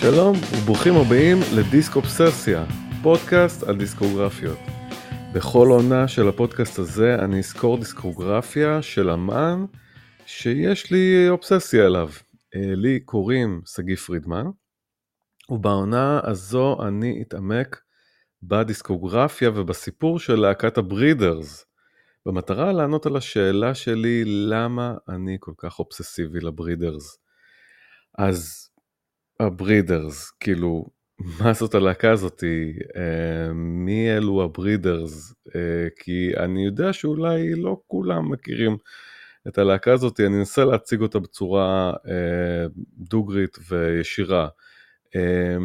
[0.00, 2.64] שלום וברוכים הבאים לדיסק אובססיה,
[3.02, 4.58] פודקאסט על דיסקוגרפיות.
[5.34, 9.64] בכל עונה של הפודקאסט הזה אני אזכור דיסקוגרפיה של אמן
[10.26, 12.08] שיש לי אובססיה אליו.
[12.54, 14.46] אה, לי קוראים שגיא פרידמן,
[15.48, 17.80] ובעונה הזו אני אתעמק
[18.42, 21.66] בדיסקוגרפיה ובסיפור של להקת הברידרס,
[22.26, 27.23] במטרה לענות על השאלה שלי למה אני כל כך אובססיבי לברידרס.
[28.18, 28.68] אז
[29.40, 30.86] הברידרס, כאילו,
[31.40, 32.72] מה זאת הלהקה הזאתי?
[32.96, 35.34] אה, מי אלו הברידרס?
[35.56, 38.76] אה, כי אני יודע שאולי לא כולם מכירים
[39.48, 42.66] את הלהקה הזאת, אני אנסה להציג אותה בצורה אה,
[42.98, 44.48] דוגרית וישירה.
[45.16, 45.56] אה,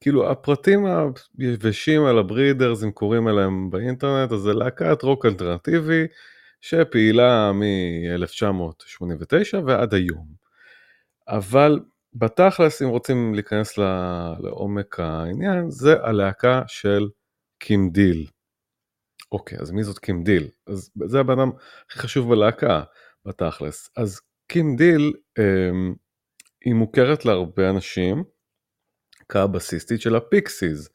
[0.00, 0.86] כאילו הפרטים
[1.38, 6.06] היבשים על הברידרס, אם קוראים עליהם באינטרנט, אז זה להקת רוק אלטרנטיבי
[6.60, 10.37] שפעילה מ-1989 ועד היום.
[11.28, 11.80] אבל
[12.14, 13.78] בתכלס, אם רוצים להיכנס
[14.40, 17.08] לעומק העניין, זה הלהקה של
[17.58, 18.26] קים דיל.
[19.32, 20.48] אוקיי, אז מי זאת קים דיל?
[20.66, 21.50] אז זה הבן אדם
[21.88, 22.82] הכי חשוב בלהקה,
[23.24, 23.90] בתכלס.
[23.96, 25.94] אז קים דיל, אמ,
[26.64, 28.24] היא מוכרת להרבה אנשים
[29.28, 30.88] כבסיסטית של ה Pixies.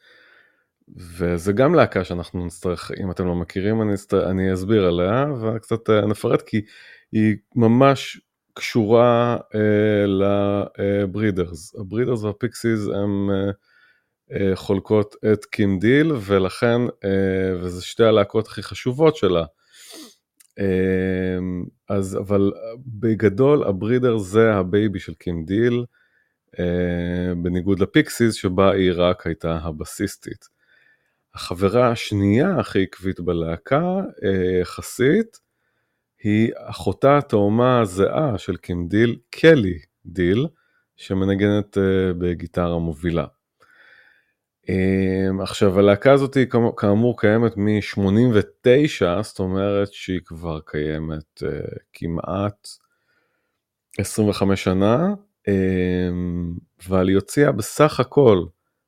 [0.98, 5.90] וזה גם להקה שאנחנו נצטרך, אם אתם לא מכירים, אני, אסתר, אני אסביר עליה וקצת
[5.90, 6.62] אה, נפרט, כי
[7.12, 8.22] היא ממש
[8.54, 10.06] קשורה אה,
[11.04, 11.76] ל Breeders.
[11.76, 13.52] ה Breeders וה Pixies הם אה,
[14.32, 19.46] אה, חולקות את קים דיל, ולכן, אה, וזה שתי הלהקות הכי חשובות שלה.
[20.60, 21.38] אה,
[21.90, 22.52] אז, אבל
[22.86, 25.86] בגדול ה Breeders זה ה baby של קים דיל,
[26.60, 30.54] אה, בניגוד ל Pixies שבה היא רק הייתה הבסיסטית.
[31.36, 35.43] החברה השנייה הכי עקבית בלהקה, אה, יחסית,
[36.24, 40.48] היא אחותה התאומה הזהה של קים דיל, קלי דיל,
[40.96, 43.26] שמנגנת אה, בגיטרה מובילה.
[45.42, 46.38] עכשיו הלהקה הזאת
[46.78, 51.44] כאמור קיימת מ-89, זאת אומרת שהיא כבר קיימת
[51.94, 52.68] כמעט
[53.98, 55.14] 25 שנה,
[56.88, 58.46] אבל היא הוציאה בסך הכל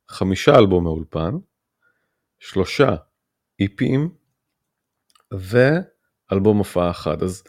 [0.09, 1.35] חמישה אלבומי אולפן,
[2.39, 2.95] שלושה
[3.59, 4.09] איפים
[6.31, 7.23] ואלבום הופעה אחד.
[7.23, 7.43] אז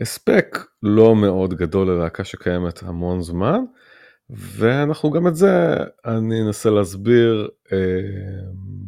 [0.00, 3.60] הספק לא מאוד גדול ללהקה שקיימת המון זמן,
[4.30, 7.78] ואנחנו גם את זה, אני אנסה להסביר אה,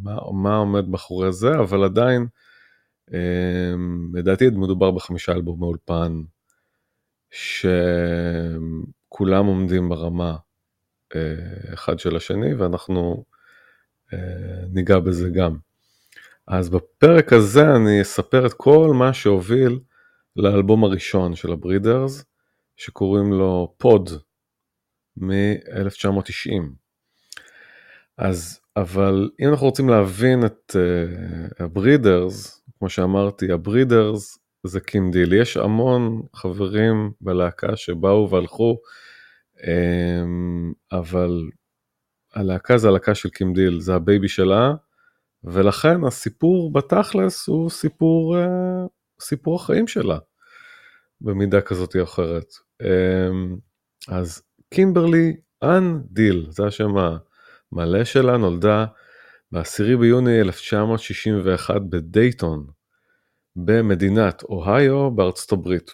[0.02, 2.26] מה, מה עומד מאחורי זה, אבל עדיין,
[3.14, 3.74] אה,
[4.14, 6.22] לדעתי מדובר בחמישה אלבומי אולפן,
[7.30, 8.56] שכולם
[9.46, 10.36] עומדים ברמה
[11.16, 13.24] אה, אחד של השני, ואנחנו
[14.12, 14.18] אה,
[14.72, 15.56] ניגע בזה גם.
[16.48, 19.80] אז בפרק הזה אני אספר את כל מה שהוביל
[20.36, 22.24] לאלבום הראשון של ה Breeders,
[22.76, 24.10] שקוראים לו Pod
[25.16, 26.62] מ-1990.
[28.18, 34.80] אז אבל אם אנחנו רוצים להבין את אה, ה Breeders, כמו שאמרתי, ה Breeders זה
[34.80, 38.78] קים דיל, יש המון חברים בלהקה שבאו והלכו,
[39.56, 41.42] אמ, אבל
[42.34, 44.74] הלהקה זה הלהקה של קים דיל, זה ה baby שלה,
[45.44, 48.88] ולכן הסיפור בתכלס הוא סיפור, אה,
[49.20, 50.18] סיפור החיים שלה,
[51.20, 52.52] במידה כזאת או אחרת.
[52.82, 52.86] אמ,
[54.08, 54.42] אז
[54.74, 56.90] קימברלי אנ דיל, זה השם
[57.72, 58.86] המלא שלה, נולדה
[59.52, 62.66] ב-10 ביוני 1961 בדייטון,
[63.56, 65.90] במדינת אוהיו בארצות הברית.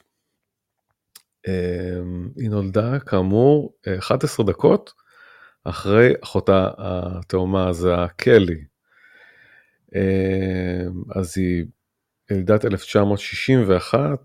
[1.49, 4.93] אמ, היא נולדה כאמור 11 דקות
[5.65, 8.65] אחרי אחותה התאומה הזה, קלי.
[9.95, 11.65] אמ, אז היא
[12.31, 14.19] ילידת 1961,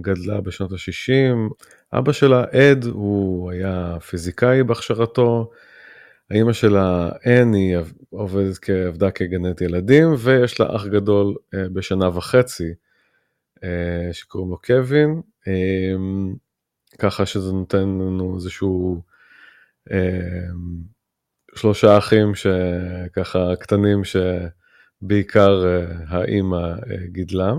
[0.00, 1.54] גדלה בשנות ה-60,
[1.98, 5.50] אבא שלה, אד, הוא היה פיזיקאי בהכשרתו,
[6.30, 7.76] האימא שלה, אין, היא
[8.10, 12.74] עובדת, עבדה כגנט ילדים, ויש לה אח גדול אה, בשנה וחצי,
[13.64, 15.94] אה, שקוראים לו קווין, אה,
[16.98, 19.02] ככה שזה נותן לנו איזשהו
[21.54, 24.04] שלושה אחים שככה קטנים
[25.00, 25.64] שבעיקר
[26.08, 26.74] האימא
[27.12, 27.52] גידלה.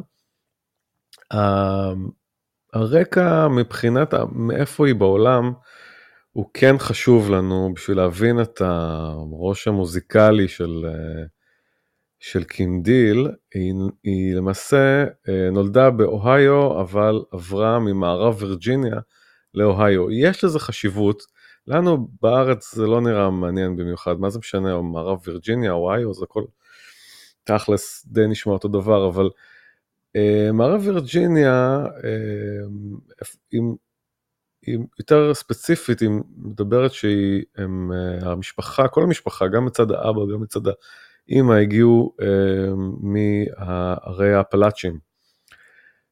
[2.74, 5.54] הרקע מבחינת מאיפה היא בעולם
[6.32, 10.86] הוא כן חשוב לנו בשביל להבין את הראש המוזיקלי של,
[12.20, 13.74] של קינדיל, היא,
[14.04, 18.96] היא למעשה אה, נולדה באוהיו אבל עברה ממערב וירג'יניה
[19.54, 20.12] לאוהיו.
[20.12, 21.24] יש לזה חשיבות,
[21.68, 26.44] לנו בארץ זה לא נראה מעניין במיוחד, מה זה משנה, מערב וירג'יניה, אוהיו, זה הכל
[27.44, 29.30] תכלס די נשמע אותו דבר, אבל
[30.18, 33.76] Uh, מערב וירג'יניה, uh, אם
[34.66, 40.42] היא יותר ספציפית, היא מדברת שהיא, הם, אה, המשפחה, כל המשפחה, גם מצד האבא, גם
[40.42, 40.60] מצד
[41.28, 45.00] האימא, הגיעו אה, מהערי האפלאצ'ים,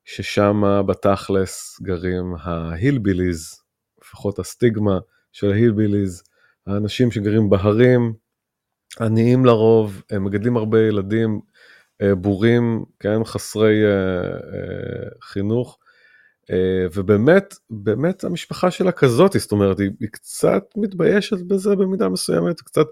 [0.06, 3.62] ששם בתכלס גרים ההילביליז,
[4.02, 5.00] לפחות הסטיגמה
[5.32, 6.24] של ההילביליז,
[6.68, 8.14] האנשים שגרים בהרים,
[9.02, 11.40] עניים לרוב, הם מגדלים הרבה ילדים,
[12.02, 13.92] אה, בורים, כן, חסרי אה,
[14.24, 15.78] אה, חינוך,
[16.94, 22.86] ובאמת, באמת המשפחה שלה כזאת, זאת אומרת, היא, קצת מתביישת בזה במידה מסוימת, קצת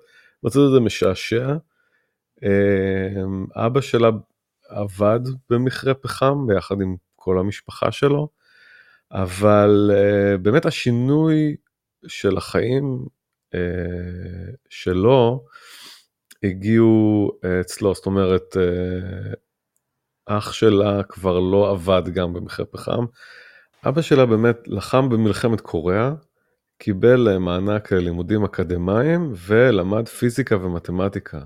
[0.43, 1.55] מצאת את זה משעשע.
[3.55, 4.09] אבא שלה
[4.69, 5.19] עבד
[5.49, 8.29] במכרה פחם ביחד עם כל המשפחה שלו,
[9.11, 9.91] אבל
[10.41, 11.55] באמת השינוי
[12.07, 13.05] של החיים
[14.69, 15.45] שלו,
[16.43, 19.33] הגיעו אה, אצלו, זאת אומרת, אה,
[20.37, 23.05] אח שלה כבר לא עבד גם במחיר פחם.
[23.85, 26.13] אבא שלה באמת לחם במלחמת קוריאה,
[26.77, 31.41] קיבל אה, מענק ללימודים אקדמיים ולמד פיזיקה ומתמטיקה.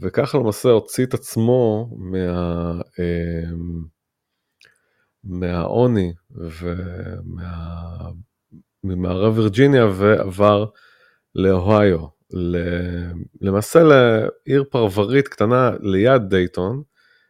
[0.00, 2.80] וככה למעשה הוציא את עצמו מה,
[5.24, 6.12] מהעוני
[8.84, 10.64] וממערב וירג'יניה ועבר
[11.34, 12.19] לאוהיו.
[13.40, 16.82] למעשה לעיר פרברית קטנה ליד דייטון,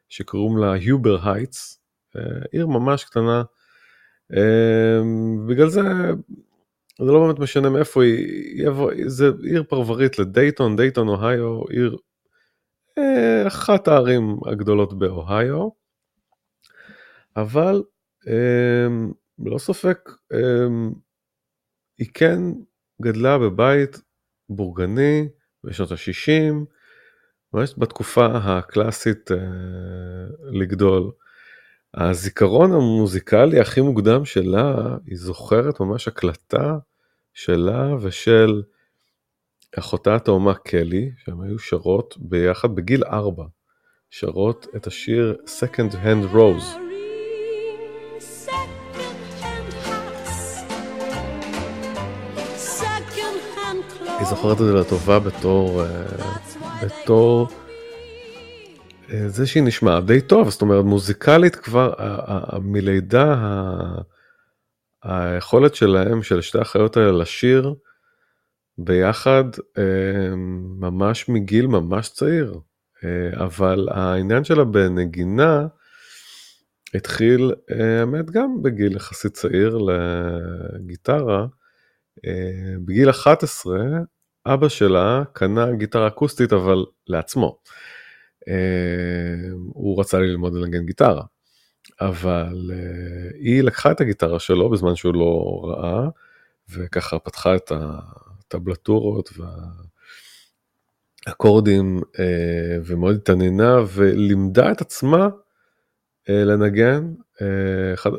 [0.08, 1.80] שקוראים לה היובר הייטס,
[2.16, 3.42] אה, עיר ממש קטנה.
[4.32, 5.00] אה,
[5.48, 5.80] בגלל זה,
[6.98, 8.68] זה לא באמת משנה מאיפה היא,
[9.06, 11.96] זה עיר פרברית לדייטון, דייטון אוהיו, עיר,
[12.98, 15.68] אה, אחת הערים הגדולות באוהיו,
[17.36, 17.82] אבל
[19.38, 19.98] ללא ספק
[21.98, 22.40] היא כן
[23.02, 24.00] גדלה בבית
[24.50, 25.28] בורגני
[25.64, 26.54] בשנות ה-60,
[27.54, 29.36] ממש בתקופה הקלאסית אה,
[30.50, 31.10] לגדול.
[31.94, 36.78] הזיכרון המוזיקלי הכי מוקדם שלה, היא זוכרת ממש הקלטה
[37.34, 38.62] שלה ושל
[39.78, 43.44] אחותה התאומה קלי, שהם היו שרות ביחד בגיל ארבע,
[44.10, 46.89] שרות את השיר Second Hand Rose.
[54.30, 56.06] זוכרת את זה לטובה בתור, אה,
[56.82, 57.48] בתור
[59.12, 61.92] אה, זה שהיא נשמעה די טוב, זאת אומרת מוזיקלית כבר
[62.62, 63.34] מלידה
[65.02, 67.74] היכולת שלהם, של שתי החיות האלה לשיר
[68.78, 69.44] ביחד
[69.78, 70.34] אה,
[70.80, 72.60] ממש מגיל ממש צעיר,
[73.34, 75.66] אבל העניין שלה בנגינה
[76.94, 81.46] התחיל האמת גם בגיל יחסית צעיר לגיטרה.
[82.84, 83.78] בגיל 11
[84.54, 87.58] אבא שלה קנה גיטרה אקוסטית אבל לעצמו.
[89.72, 91.22] הוא רצה ללמוד לנגן גיטרה.
[92.00, 92.70] אבל
[93.40, 96.08] היא לקחה את הגיטרה שלו בזמן שהוא לא ראה
[96.70, 99.30] וככה פתחה את הטבלטורות
[101.26, 102.00] והאקורדים
[102.84, 105.28] ומאוד התעניינה ולימדה את עצמה
[106.28, 107.12] לנגן.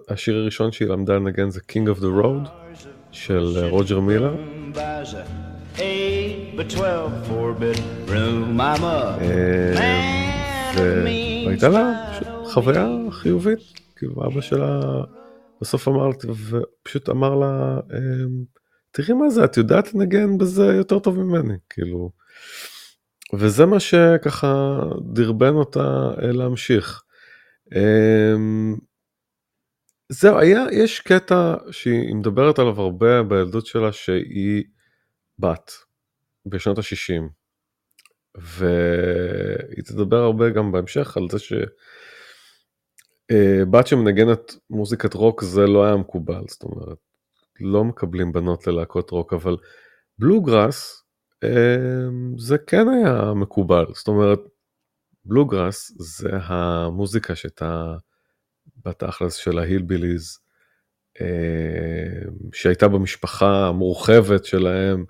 [0.09, 2.49] השיר הראשון שהיא למדה לנגן זה King of the Road.
[3.11, 4.35] של רוג'ר מילר.
[11.45, 12.13] והייתה לה
[12.45, 13.59] חוויה חיובית,
[13.95, 14.79] כאילו אבא שלה
[15.61, 16.13] בסוף אמר לה,
[16.49, 18.43] ופשוט אמר לה, אמ,
[18.91, 22.11] תראי מה זה, את יודעת לנגן בזה יותר טוב ממני, כאילו.
[23.33, 24.79] וזה מה שככה
[25.13, 27.01] דרבן אותה אה, להמשיך.
[27.75, 28.75] אמ,
[30.09, 34.63] זהו, היה, יש קטע שהיא מדברת עליו הרבה בילדות שלה, שהיא
[35.41, 35.71] בת
[36.45, 37.23] בשנות ה-60.
[38.35, 41.69] והיא תדבר הרבה גם בהמשך על זה שבת
[43.75, 46.97] אה, שמנגנת מוזיקת רוק זה לא היה מקובל, זאת אומרת,
[47.59, 49.57] לא מקבלים בנות ללהקות רוק, אבל
[50.19, 51.03] בלוגראס
[51.43, 52.07] אה,
[52.37, 54.39] זה כן היה מקובל, זאת אומרת,
[55.25, 57.95] בלוגראס זה המוזיקה שהייתה
[58.85, 60.39] בתכלס של ההילביליז,
[61.21, 62.21] אה,
[62.53, 65.05] שהייתה במשפחה המורחבת שלהם,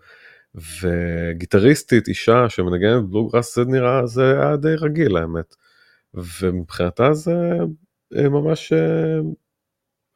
[0.56, 5.56] וגיטריסטית, אישה שמנגנת בלוגראס, זה נראה, זה היה די רגיל האמת.
[6.14, 7.34] ומבחינתה זה
[8.18, 9.20] אה, ממש אה,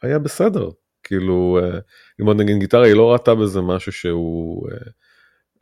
[0.02, 0.70] היה בסדר.
[1.04, 1.60] כאילו,
[2.20, 4.68] ללמוד נגן גיטרה, היא לא ראתה בזה משהו שהוא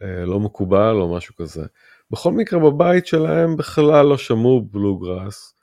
[0.01, 1.65] לא מקובל או משהו כזה.
[2.11, 5.53] בכל מקרה, בבית שלהם בכלל לא שמעו בלוגראס.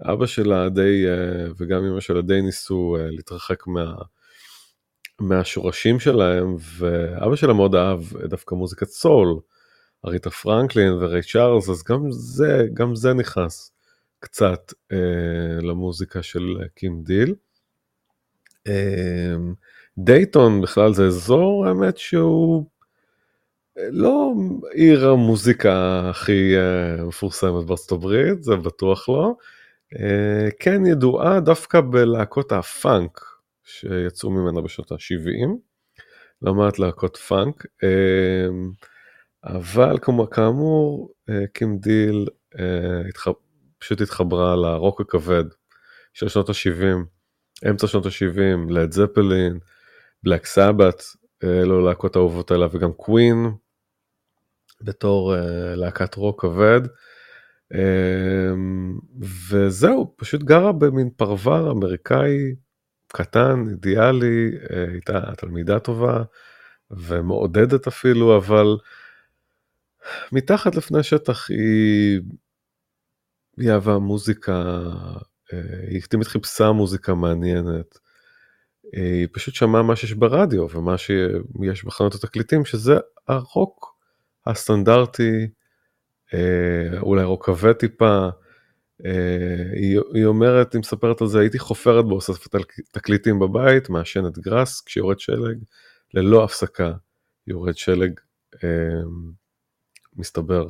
[0.00, 3.94] אבא שלה די, אה, וגם אמא שלה די ניסו אה, להתרחק מה,
[5.22, 9.38] מהשורשים שלהם, ואבא שלה מאוד אהב דווקא מוזיקת סול,
[10.06, 13.72] אריתה פרנקלין וריי צ'ארלס, אז גם זה, גם זה נכנס
[14.20, 14.98] קצת אה,
[15.62, 17.34] למוזיקה של קים דיל.
[18.66, 19.34] אה,
[19.98, 22.64] דייטון בכלל זה אזור האמת שהוא
[23.76, 24.32] לא
[24.72, 29.34] עיר המוזיקה הכי אה, מפורסמת בארצות הברית, זה בטוח לא.
[29.94, 29.98] אה,
[30.60, 33.31] כן ידועה דווקא בלהקות הפאנק
[33.64, 35.48] שיצאו ממנה בשנות ה-70,
[36.42, 38.86] לא מעט להקות פאנק, אה,
[39.44, 41.12] אבל כמו, כאמור
[41.54, 42.58] קים דיל אה,
[43.08, 43.28] התח...
[43.78, 45.44] פשוט התחברה לרוק הכבד
[46.14, 49.58] של שנות ה-70, אמצע שנות ה-70, Led Zeppelin,
[50.22, 51.02] Black Sabbath,
[51.44, 53.46] אלו להקות האהובות עליה וגם Queen
[54.80, 55.34] בתור
[55.76, 56.80] להקת רוק כבד.
[57.74, 59.18] אמ,
[59.48, 62.54] וזהו, פשוט גרה במין פרבר אמריקאי
[63.12, 66.22] קטן, אידיאלי, אה, הייתה תלמידה טובה
[66.90, 68.76] ומעודדת אפילו, אבל
[70.32, 72.20] מתחת לפני השטח היא,
[73.56, 74.80] היא אהבה מוזיקה,
[75.50, 75.56] uh,
[75.90, 77.98] היא תמיד חיפשה מוזיקה מעניינת.
[78.92, 83.96] היא פשוט שמעה מה שיש ברדיו ומה שיש בחנות התקליטים שזה הרוק
[84.46, 85.48] הסטנדרטי,
[86.34, 88.28] אה, אולי רוק כבד טיפה.
[89.04, 92.56] אה, היא, היא אומרת, היא מספרת על זה, הייתי חופרת באוספת
[92.92, 95.58] תקליטים בבית, מעשנת גראס כשיורד שלג,
[96.14, 96.92] ללא הפסקה
[97.46, 98.20] יורד שלג,
[98.64, 99.02] אה,
[100.16, 100.68] מסתבר,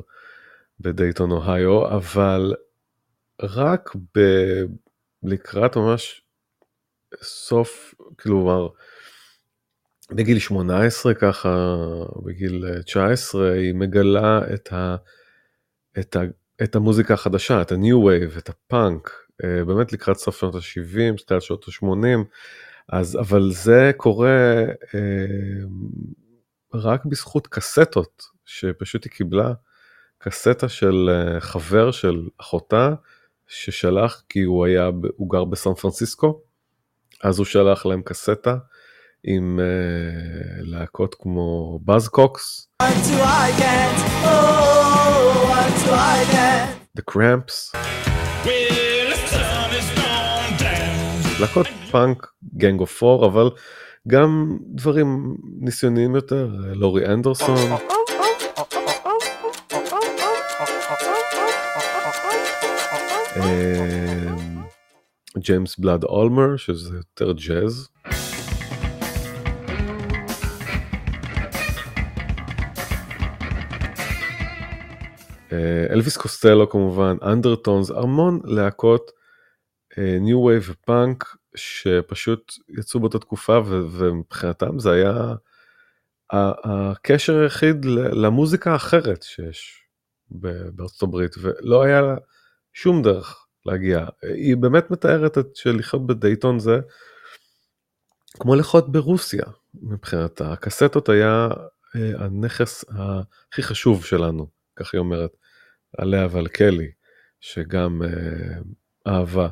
[0.79, 2.53] בדייטון אוהיו, אבל
[3.41, 4.19] רק ב...
[5.23, 6.21] לקראת ממש
[7.21, 8.67] סוף, כלומר,
[10.11, 11.77] בגיל 18 ככה,
[12.25, 14.95] בגיל 19, היא מגלה את, ה,
[15.99, 16.19] את, ה,
[16.63, 19.11] את המוזיקה החדשה, את ה-new wave, את הפאנק,
[19.43, 22.23] אה, באמת לקראת סוף שנות ה-70, תחילת שנות ה-80,
[22.89, 24.61] אז, אבל זה קורה
[24.95, 25.63] אה,
[26.73, 29.53] רק בזכות קסטות, שפשוט היא קיבלה
[30.17, 32.93] קסטה של אה, חבר של אחותה,
[33.47, 36.41] ששלח כי הוא היה, הוא גר בסן פרנסיסקו,
[37.23, 38.57] אז הוא שלח להם קסטה
[39.25, 39.63] עם uh,
[40.61, 42.67] להקות כמו באז קוקס,
[46.97, 47.77] The Cramps,
[51.39, 52.27] להקות פאנק,
[52.57, 53.49] Gang of Four, אבל
[54.07, 57.57] גם דברים ניסיוניים יותר, לורי אנדרסון.
[65.37, 67.92] ג'יימס בלאד אולמר שזה יותר ג'אז.
[75.89, 79.11] אלוויס קוסטלו כמובן, Undertones, המון להקות
[79.97, 83.59] new wave ופאנק שפשוט יצאו באותה תקופה
[83.91, 85.13] ומבחינתם זה היה
[86.31, 89.83] הקשר היחיד למוזיקה האחרת שיש
[90.31, 92.15] בארצות הברית ולא היה לה
[92.73, 94.05] שום דרך להגיע.
[94.21, 96.79] היא באמת מתארת את שלחיות בדייטון זה
[98.39, 99.43] כמו לחיות ברוסיה
[99.73, 100.51] מבחינתה.
[100.53, 101.47] הקסטות היה
[101.95, 105.37] אה, הנכס הכי חשוב שלנו, כך היא אומרת,
[105.97, 106.91] עליה ועל קלי,
[107.41, 108.61] שגם אה,
[109.07, 109.47] אהבה.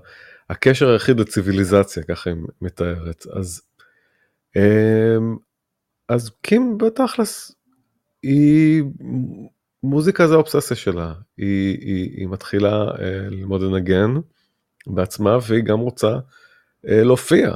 [0.49, 3.25] הקשר היחיד לציוויליזציה, ככה היא מתארת.
[3.33, 3.61] אז,
[4.57, 5.17] אה,
[6.09, 7.55] אז קים בתכלס,
[8.23, 8.83] היא
[9.83, 14.13] מוזיקה זה האובססיה שלה, היא, היא, היא מתחילה אה, ללמוד לנגן
[14.87, 16.19] בעצמה והיא גם רוצה
[16.87, 17.51] אה, להופיע.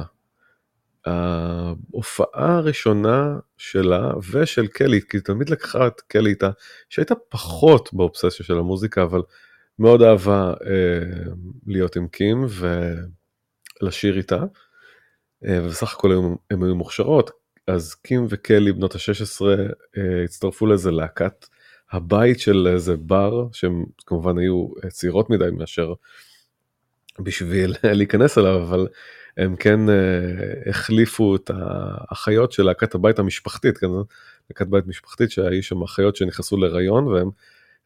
[1.96, 6.50] ההופעה הראשונה שלה ושל קלי, כי תמיד לקחה את קלי איתה,
[6.88, 9.22] שהייתה פחות באובססיה של המוזיקה, אבל
[9.78, 11.32] מאוד אהבה אה,
[11.66, 12.46] להיות עם קים
[13.80, 14.44] ולשיר איתה,
[15.46, 17.30] אה, ובסך הכל הם, הם היו מוכשרות,
[17.66, 19.46] אז קים וקלי בנות ה-16
[19.98, 21.46] אה, הצטרפו לאיזה להקת
[21.92, 25.92] הבית של איזה בר, שהם כמובן היו צעירות מדי מאשר
[27.20, 28.86] בשביל להיכנס אליו, אבל
[29.36, 33.86] הם כן uh, החליפו את האחיות של להקת הבית המשפחתית, כן,
[34.50, 37.30] להקת בית משפחתית שהיו שם אחיות שנכנסו להיריון והם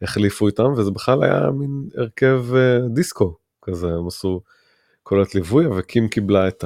[0.03, 4.41] החליפו איתם, וזה בכלל היה מין הרכב uh, דיסקו כזה, הם עשו
[5.03, 6.65] קולת ליווי, וקים קיבלה את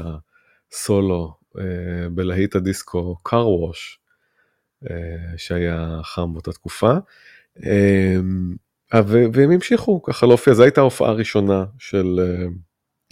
[0.73, 1.61] הסולו uh,
[2.11, 4.05] בלהיט הדיסקו car wash.
[4.91, 6.93] אה, שהיה חם באותה תקופה.
[7.65, 8.17] אה,
[9.33, 12.47] והם המשיכו ככה להופיע, זו הייתה ההופעה הראשונה של אה,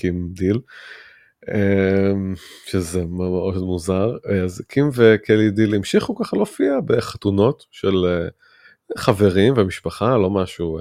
[0.00, 0.61] קים דיל,
[2.66, 7.94] שזה מאוד מוזר, אז קים וקלי דיל המשיכו ככה להופיע בחתונות של
[8.96, 10.78] חברים ומשפחה, לא משהו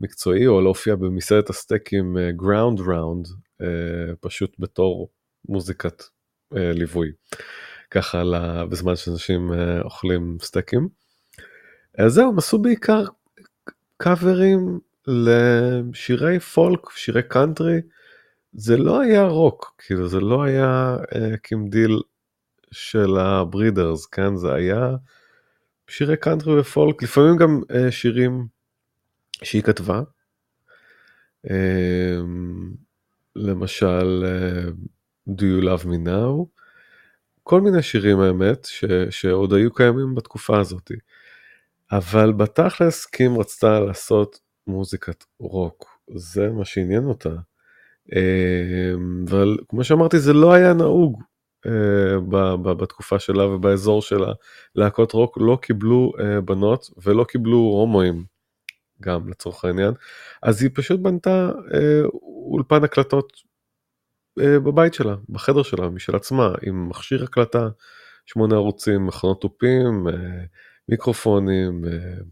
[0.00, 3.28] מקצועי, או להופיע במסעדת הסטייקים Ground Round,
[4.20, 5.08] פשוט בתור
[5.48, 6.02] מוזיקת
[6.52, 7.12] ליווי.
[7.92, 8.22] ככה
[8.70, 10.88] בזמן שאנשים אה, אוכלים סטייקים.
[11.98, 13.04] אז זהו, הם עשו בעיקר
[13.96, 17.80] קאברים לשירי פולק, שירי קאנטרי.
[18.52, 22.00] זה לא היה רוק, כאילו זה לא היה uh, קים דיל
[22.70, 24.36] של ה Breeders, כן?
[24.36, 24.96] זה היה
[25.88, 28.46] שירי קאנטרי ופולק, לפעמים גם uh, שירים
[29.42, 30.02] שהיא כתבה.
[31.46, 31.50] Uh,
[33.36, 34.70] למשל, uh,
[35.28, 36.46] Do You Love Me Now,
[37.42, 40.90] כל מיני שירים האמת, ש, שעוד היו קיימים בתקופה הזאת.
[41.92, 47.30] אבל בתכלס קים רצתה לעשות מוזיקת רוק, זה מה שעניין אותה.
[49.28, 51.22] אבל כמו שאמרתי זה לא היה נהוג
[52.62, 54.32] בתקופה שלה ובאזור שלה.
[54.74, 56.12] להקות רוק לא קיבלו
[56.44, 58.24] בנות ולא קיבלו הומואים
[59.02, 59.94] גם לצורך העניין.
[60.42, 61.50] אז היא פשוט בנתה
[62.52, 63.32] אולפן הקלטות
[64.38, 67.68] בבית שלה בחדר שלה משל עצמה עם מכשיר הקלטה
[68.26, 70.06] שמונה ערוצים מכונות תופים
[70.88, 71.84] מיקרופונים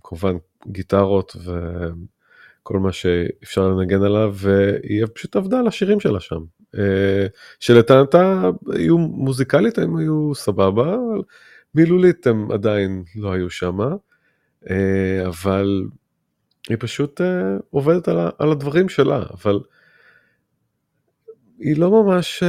[0.02, 0.36] כמובן
[0.66, 1.36] גיטרות
[2.60, 6.40] וכל מה שאפשר לנגן עליו והיא פשוט עבדה על השירים שלה שם
[6.78, 7.26] אה,
[7.60, 11.22] שלטענתה היו מוזיקלית הם היו סבבה, אבל
[11.74, 13.88] מילולית הם עדיין לא היו שמה,
[14.70, 15.84] אה, אבל
[16.68, 19.60] היא פשוט אה, עובדת על, הדברים שלה, אבל
[21.58, 22.42] היא לא ממש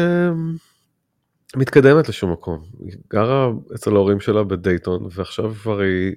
[1.55, 2.63] מתקדמת לשום מקום.
[2.79, 6.15] היא גרה אצל ההורים שלה בדייטון, ועכשיו כבר היא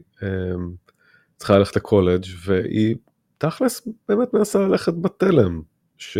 [1.36, 2.96] צריכה ללכת לקולג' והיא
[3.38, 5.62] תכלס באמת מנסה ללכת בתלם.
[5.98, 6.18] ש...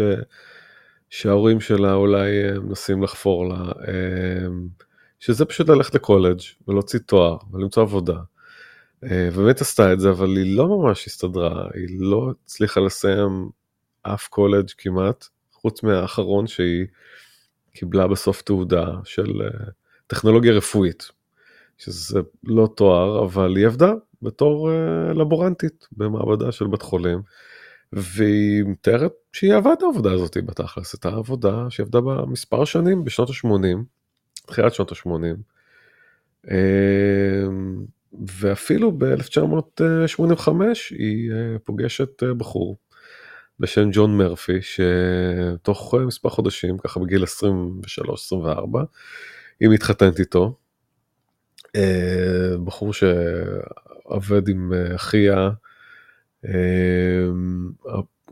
[1.15, 4.47] שההורים שלה אולי אה, מנסים לחפור לה, אה,
[5.21, 8.19] שזה פשוט ללכת לקולג' ולהוציא תואר ולמצוא עבודה.
[9.05, 13.49] אה, באמת עשתה את זה, אבל היא לא ממש הסתדרה, היא לא הצליחה לסיים
[14.03, 16.87] אף קולג' כמעט, חוץ מהאחרון שהיא
[17.75, 19.33] קיבלה בסוף תעודה של
[20.07, 21.11] טכנולוגיה רפואית,
[21.79, 23.93] שזה לא תואר, אבל היא עבדה
[24.25, 24.71] בתור
[25.15, 27.23] לבורנטית במעבדה של בית חולים.
[27.95, 33.05] והיא מתארת שהיא אהבה את העבודה הזאת בתכלס, את העבודה שהיא עבדה בה מספר שנים
[33.05, 33.77] בשנות ה-80,
[34.47, 35.09] תחילת שנות ה-80,
[36.51, 37.85] אמ,
[38.41, 40.49] ואפילו ב-1985
[40.91, 42.77] היא אה, פוגשת אה, בחור
[43.61, 48.37] בשם ג'ון מרפי, שתוך אה, מספר חודשים, ככה בגיל 23-24,
[49.61, 50.57] היא מתחתנת איתו.
[52.65, 52.93] בחור
[54.09, 55.51] שעובד עם אחיה
[56.45, 57.71] אמ,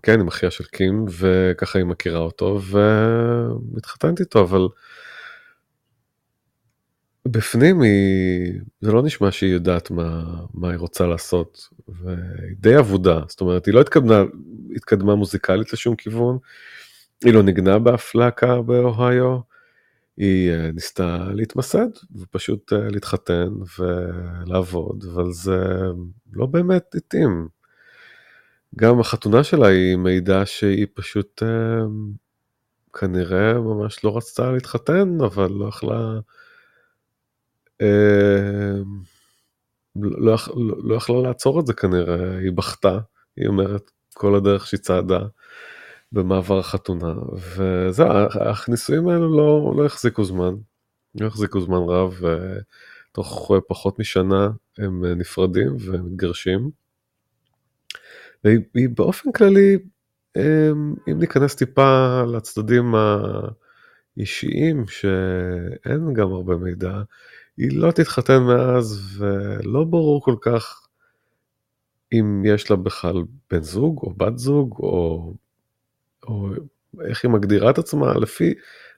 [0.02, 4.68] כן, עם אחיה של קים, וככה היא מכירה אותו, ומתחתנת איתו, אבל
[7.28, 13.20] בפנים היא, זה לא נשמע שהיא יודעת מה, מה היא רוצה לעשות, והיא די אבודה,
[13.28, 14.22] זאת אומרת, היא לא התקדמה,
[14.76, 16.38] התקדמה מוזיקלית לשום כיוון,
[17.24, 19.38] היא לא נגנה באף להקה באוהיו,
[20.16, 21.88] היא אה, ניסתה להתמסד
[22.20, 23.48] ופשוט אה, להתחתן
[23.78, 25.64] ולעבוד, אבל זה
[26.32, 27.48] לא באמת התאים.
[28.76, 31.84] גם החתונה שלה היא מעידה שהיא פשוט אה,
[32.92, 36.20] כנראה ממש לא רצתה להתחתן, אבל לא יכלה...
[39.96, 42.98] לא, לא, לא יכלה לעצור את זה כנראה, היא בכתה,
[43.36, 45.20] היא אומרת כל הדרך שהיא צעדה
[46.12, 47.14] במעבר החתונה,
[47.56, 48.08] וזהו,
[48.68, 50.54] הנישואים האלו לא, לא החזיקו זמן,
[51.20, 52.20] לא החזיקו זמן רב,
[53.10, 56.70] ותוך פחות משנה הם נפרדים ומתגרשים.
[58.44, 59.78] והיא באופן כללי,
[60.36, 62.94] אמ, אם ניכנס טיפה לצדדים
[64.16, 67.02] האישיים, שאין גם הרבה מידע,
[67.56, 70.88] היא לא תתחתן מאז, ולא ברור כל כך
[72.12, 75.34] אם יש לה בכלל בן זוג או בת זוג, או,
[76.26, 76.48] או
[77.04, 78.14] איך היא מגדירה את עצמה.
[78.14, 78.54] לפי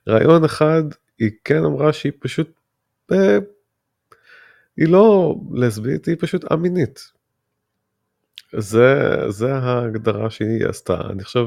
[0.07, 0.83] רעיון אחד,
[1.19, 2.51] היא כן אמרה שהיא פשוט,
[3.11, 3.37] אה,
[4.77, 7.11] היא לא לסבית, היא פשוט א-מינית.
[8.57, 11.45] זה, זה ההגדרה שהיא עשתה, אני חושב,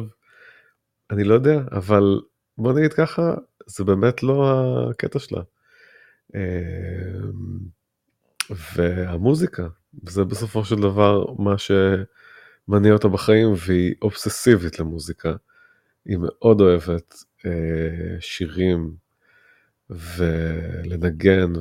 [1.10, 2.20] אני לא יודע, אבל
[2.58, 3.34] בוא נגיד ככה,
[3.66, 4.60] זה באמת לא
[4.90, 5.42] הקטע שלה.
[6.34, 6.40] אמ,
[8.50, 9.68] והמוזיקה,
[10.08, 15.32] זה בסופו של דבר מה שמניע אותה בחיים, והיא אובססיבית למוזיקה.
[16.08, 17.14] היא מאוד אוהבת
[17.46, 17.50] אה,
[18.20, 18.92] שירים
[19.90, 21.52] ולנגן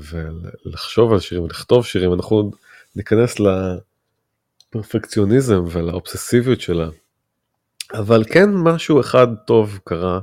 [0.65, 2.13] ולחשוב על שירים ולכתוב שירים.
[2.13, 2.51] אנחנו
[2.95, 3.35] ניכנס.
[4.69, 6.89] לפרפקציוניזם ולאובססיביות שלה.
[7.93, 10.19] אבל כן משהו אחד טוב קרה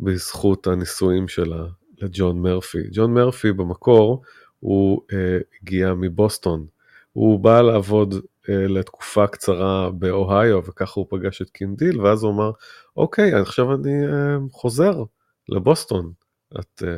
[0.00, 1.64] בזכות הנישואים שלה
[2.02, 2.82] לג'ון מרפי.
[2.92, 4.22] ג'ון מרפי במקור
[4.60, 6.66] הוא אה, הגיע מבוסטון.
[7.12, 8.14] הוא בא לעבוד
[8.48, 12.50] לתקופה קצרה באוהיו וככה הוא פגש את קים דיל ואז הוא אמר
[12.96, 15.04] אוקיי עכשיו אני אה, חוזר
[15.48, 16.12] לבוסטון.
[16.60, 16.96] את אה,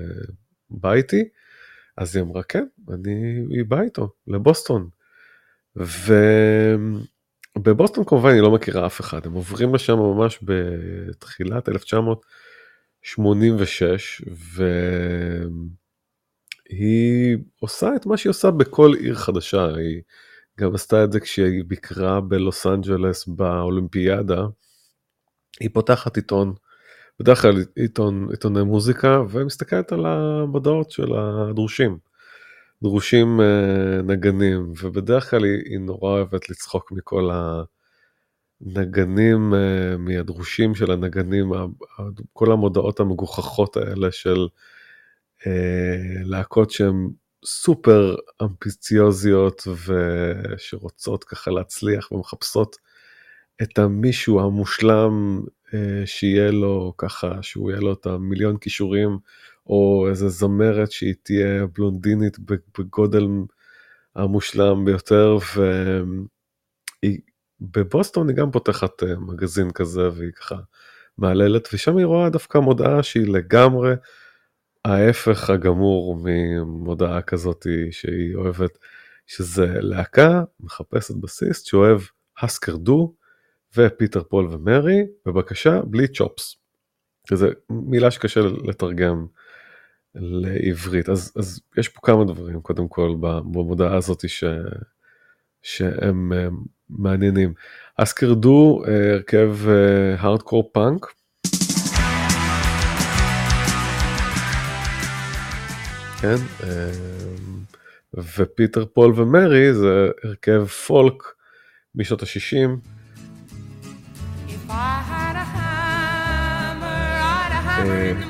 [0.71, 1.29] באה איתי?
[1.97, 4.89] אז היא אמרה כן אני היא באה איתו לבוסטון.
[7.57, 14.23] ובבוסטון כמובן היא לא מכירה אף אחד, הם עוברים לשם ממש בתחילת 1986,
[16.69, 20.03] היא עושה את מה שהיא עושה בכל עיר חדשה, היא
[20.59, 24.47] גם עשתה את זה כשהיא ביקרה בלוס אנג'לס באולימפיאדה.
[25.61, 26.55] היא פותחת עיתון,
[27.21, 31.99] בדרך כלל עיתון, עיתוני מוזיקה, ומסתכלת על המודעות של הדרושים.
[32.83, 37.31] דרושים אה, נגנים, ובדרך כלל היא, היא נורא אוהבת לצחוק מכל
[38.61, 41.53] הנגנים, אה, מהדרושים של הנגנים,
[42.33, 44.49] כל המודעות המגוחכות האלה של
[45.47, 47.09] אה, להקות שהן
[47.45, 52.77] סופר אמביציוזיות ושרוצות ככה להצליח ומחפשות
[53.63, 55.41] את המישהו המושלם
[56.05, 59.19] שיהיה לו ככה, שהוא יהיה לו את המיליון כישורים
[59.67, 62.37] או איזה זמרת שהיא תהיה בלונדינית
[62.79, 63.27] בגודל
[64.17, 65.39] המושלם ביותר,
[67.61, 70.57] ובבוסטון היא גם פותחת אה, מגזין כזה והיא ככה
[71.19, 73.95] מהללת, ושם היא רואה דווקא מודעה שהיא לגמרי
[74.85, 78.79] ההפך הגמור ממודעה כזאת שהיא אוהבת,
[79.27, 82.01] שזה להקה מחפשת בסיסט שאוהב
[82.43, 83.15] Hüsker Dü
[83.77, 86.57] ו Peter, Paul and Mary, בבקשה בלי chops.
[87.33, 89.27] זה מילה שקשה לתרגם
[90.15, 91.09] לעברית.
[91.09, 94.45] אז, אז יש פה כמה דברים, קודם כל, במודעה הזאת ש,
[95.63, 96.49] שהם אה,
[96.91, 97.53] מעניינים.
[97.97, 99.57] Hüsker Dü, אה, הרכב
[100.19, 101.15] הארדקור אה, פאנק.
[106.21, 106.37] כן,
[108.15, 111.23] ופיטר פול ומרי זה הרכב פולק
[111.95, 112.69] משנות ה-60.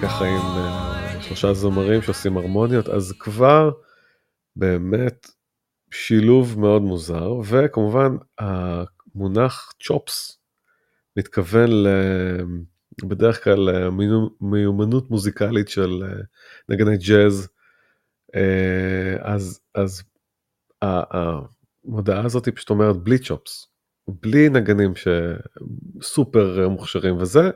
[0.03, 3.71] ככה עם שלושה זמרים שעושים הרמוניות, אז כבר
[4.57, 5.27] באמת
[5.91, 10.39] שילוב מאוד מוזר, וכמובן המונח צ'ופס
[11.17, 11.89] מתכוון ל...
[13.05, 16.23] בדרך כלל למיומנות מוזיקלית של אה,
[16.69, 17.58] נגני ג'אז, אה,
[19.21, 20.03] אז, אז
[20.83, 23.67] המודעה הזאת היא פשוט אומרת בלי צ'ופס,
[24.09, 27.51] בלי נגנים שסופר מוכשרים, וזה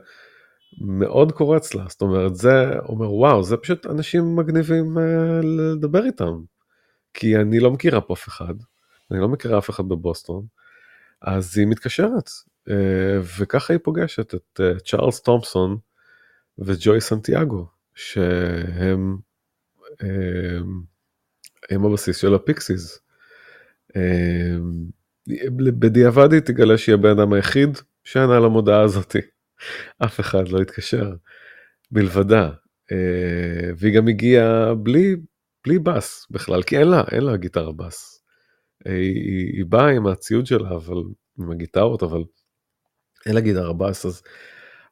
[0.81, 5.01] מאוד קורץ לה, זאת אומרת זה אומר וואו זה פשוט אנשים מגניבים uh,
[5.45, 6.41] לדבר איתם,
[7.13, 8.53] כי אני לא מכירה פה אף אחד,
[9.11, 10.45] אני לא מכירה אף אחד בבוסטון,
[11.21, 12.29] אז היא מתקשרת
[12.69, 12.71] uh,
[13.39, 15.77] וככה היא פוגשת את צ'ארלס תומפסון
[16.57, 19.17] וג'וי סנטיאגו שהם
[21.69, 22.99] הם הבסיס של הפיקסיס.
[23.91, 23.95] Uh,
[25.57, 29.19] בדיעבד היא תגלה שהיא הבן אדם היחיד שענה למודעה הזאתי.
[30.03, 31.13] אף אחד לא התקשר
[31.91, 32.49] מלבדה.
[32.91, 35.15] אה, והיא גם הגיעה בלי,
[35.65, 38.23] בלי בס בכלל, כי אין לה, אין לה גיטרה בס.
[38.87, 41.03] אה, היא, היא באה עם הציוד שלה, אבל,
[41.39, 42.23] עם הגיטרות, אבל
[43.25, 44.21] אין לה גיטרה בס, אז,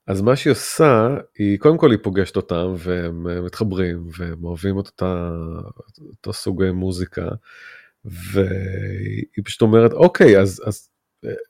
[0.08, 4.88] אז מה שהיא עושה, היא קודם כל היא פוגשת אותם והם מתחברים והם אוהבים את
[4.88, 5.30] אותה,
[6.10, 7.28] אותו סוג מוזיקה,
[8.06, 10.90] והיא פשוט אומרת, אוקיי, אז, אז,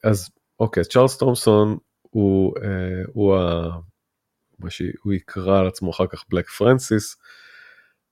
[0.04, 3.70] אז אוקיי, צ'ארלס תומסון הוא, אה, הוא ה...
[4.60, 7.18] מה שהוא יקרא על עצמו אחר כך בלק פרנסיס.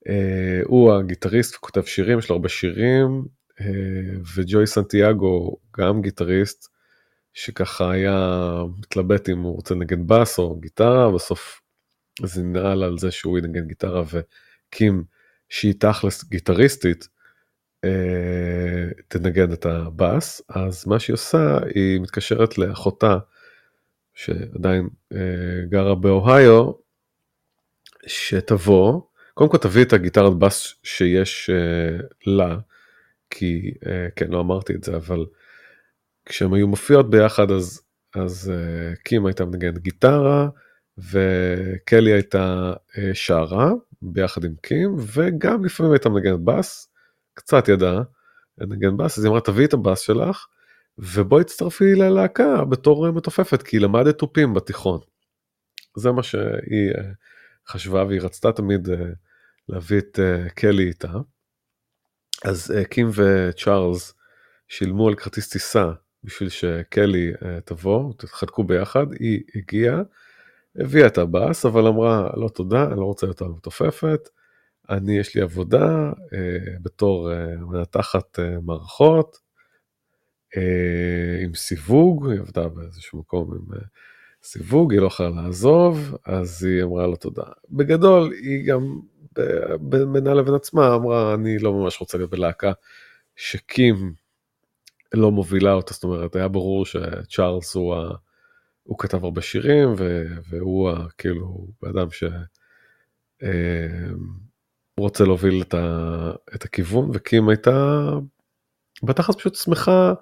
[0.08, 3.26] אה, הוא הגיטריסט וכותב שירים, יש לו הרבה שירים,
[3.62, 3.66] אה,
[4.36, 6.69] וג'וי סנטיאגו גם גיטריסט,
[7.40, 8.44] שככה היה
[8.80, 11.62] מתלבט אם הוא רוצה לנגן בס או גיטרה, בסוף
[12.24, 15.04] זה לה על זה שהוא ינגן גיטרה וקים
[15.50, 17.08] שהיא תכלס גיטריסטית
[19.08, 23.18] תנגן את הבאס, אז מה שהיא עושה היא מתקשרת לאחותה
[24.14, 25.20] שעדיין אה,
[25.70, 26.72] גרה באוהיו,
[28.08, 29.02] שתבוא,
[29.34, 32.58] קודם כל תביא את הגיטרת בס שיש אה, לה,
[33.30, 35.26] כי אה, כן לא אמרתי את זה אבל
[36.30, 37.82] כשהם היו מופיעות ביחד אז
[38.16, 40.48] אז אה, קים הייתה מנגנת גיטרה
[40.98, 46.92] וקלי הייתה אה, שרה ביחד עם קים וגם לפעמים הייתה מנגנת בס
[47.34, 48.02] קצת ידעה
[48.58, 50.46] לנגן בס אז היא אמרה תביאי את הבס שלך
[50.98, 55.00] ובואי תצטרפי ללהקה בתור מתופפת כי למדת תופים בתיכון.
[55.98, 57.12] זה מה שהיא אה,
[57.68, 58.96] חשבה והיא רצתה תמיד אה,
[59.70, 61.12] להביא את אה, קלי איתה.
[62.46, 64.14] אז קים וצ'ארלס
[64.68, 65.92] שילמו על כרטיס טיסה
[66.24, 67.32] בשביל שקלי
[67.66, 70.02] תבוא, תתחלקו ביחד, היא הגיעה,
[70.76, 74.30] הביאה את הבאס אבל אמרה לא תודה, אני לא רוצה יותר מתופפת,
[74.90, 76.12] אני יש לי עבודה
[76.82, 77.30] בתור
[77.60, 79.40] מנתחת מערכות,
[80.58, 83.82] אה, עם סיווג, היא עבדה באיזשהו מקום עם אה,
[84.44, 87.44] סיווג, היא לא יכולה לעזוב, אז היא אמרה לו תודה.
[87.70, 89.00] בגדול, היא גם
[89.82, 92.72] בינה לבין עצמה אמרה, אני לא ממש רוצה להיות בלהקה
[93.36, 94.14] שקים
[95.14, 98.10] לא מובילה אותה, זאת אומרת, היה ברור שצ'ארלס הוא ה...
[98.84, 100.26] הוא כתב הרבה שירים ו...
[100.50, 101.08] והוא ה...
[101.18, 102.24] כאילו אדם ש...
[103.44, 104.10] אה,
[105.00, 108.10] רוצה להוביל את, ה, את הכיוון וקים הייתה
[109.04, 110.14] בתכלס פשוט שמחה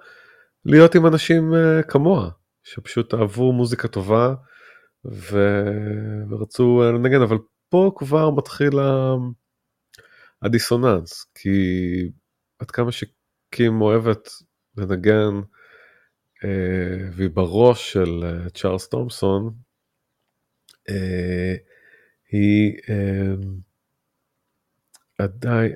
[0.64, 2.30] להיות עם אנשים uh, כמוה
[2.64, 4.34] שפשוט אהבו מוזיקה טובה
[5.04, 5.38] ו...
[6.30, 8.72] ורצו uh, לנגן אבל פה כבר מתחיל
[10.42, 11.50] הדיסוננס כי
[12.58, 14.28] עד כמה שקים אוהבת
[14.78, 16.46] לנגן uh,
[17.12, 19.54] והיא בראש של uh, צ'ארלס תומפסון
[20.90, 20.92] uh,
[22.30, 22.78] היא
[25.18, 25.72] עדיין,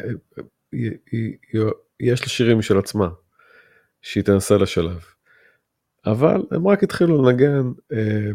[2.00, 3.08] יש לה שירים משל עצמה
[4.02, 5.04] שהיא תנסה לשלב.
[6.06, 7.62] אבל הם רק התחילו לנגן,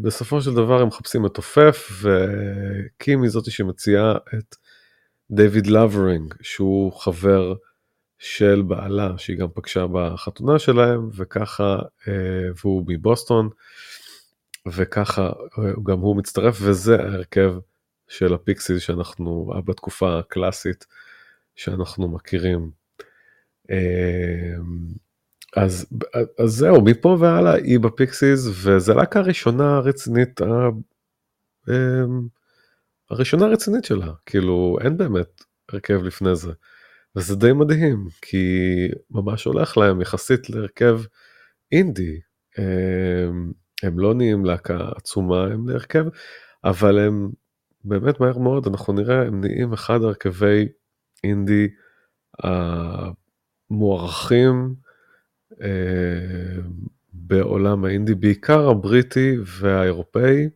[0.02, 4.56] בסופו של דבר הם מחפשים מתופף וקים היא זאתי שמציעה את
[5.32, 7.54] דיוויד לאברינג שהוא חבר
[8.20, 12.08] של בעלה שהיא גם פגשה בחתונה שלהם וככה uh,
[12.62, 13.50] והוא מבוסטון
[14.68, 17.54] וככה uh, גם הוא מצטרף וזה ההרכב
[18.08, 20.86] של הפיקסיס שאנחנו בתקופה הקלאסית
[21.56, 22.72] שאנחנו מכירים.
[25.56, 25.86] אז,
[26.40, 30.42] אז זהו, מפה והלאה היא בפיקסיס, וזה להקה הראשונה הרצינית,
[33.10, 36.52] הראשונה הרצינית שלה, כאילו אין באמת הרכב לפני זה.
[37.18, 38.48] וזה די מדהים, כי
[39.12, 41.00] ממש הולך להם יחסית להרכב
[41.72, 42.20] אינדי.
[43.84, 46.06] הם לא נהיים להקה עצומה, הם להרכב,
[46.64, 47.30] אבל הם
[47.84, 50.68] באמת מהר מאוד, אנחנו נראה, הם נהיים אחד הרכבי
[51.24, 51.68] אינדי
[53.70, 54.76] המוערכים
[55.62, 56.62] אה,
[57.14, 60.50] בעולם האינדי, בעיקר הבריטי והאירופאי,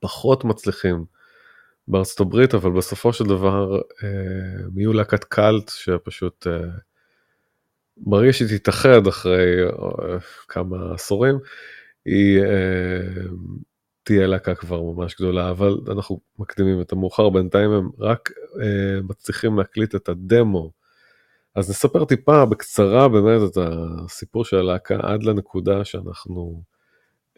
[0.00, 1.04] פחות מצליחים
[1.90, 4.08] בארצות הברית, אבל בסופו של דבר אה,
[4.64, 6.68] הם יהיו להקת קאלט שפשוט אה,
[7.96, 9.56] ברגע שהיא תתאחד אחרי
[10.48, 11.38] כמה עשורים,
[12.04, 12.42] היא
[14.02, 18.30] תהיה להקה כבר ממש גדולה, אבל אנחנו מקדימים את המאוחר, בינתיים הם רק
[18.62, 20.72] אה, מצליחים להקליט את הדמו.
[21.54, 26.62] אז נספר טיפה בקצרה באמת את הסיפור של הלהקה עד לנקודה שאנחנו,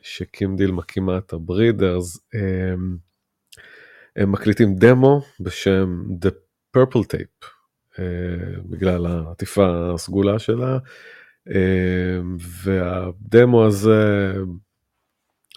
[0.03, 2.19] שקים דיל מקימה את הברידרס.
[4.16, 6.31] הם מקליטים דמו בשם The
[6.77, 7.46] Purple Tape,
[7.98, 8.05] אה,
[8.70, 10.79] בגלל העטיפה הסגולה שלה,
[11.48, 12.20] אה,
[12.62, 14.33] והדמו הזה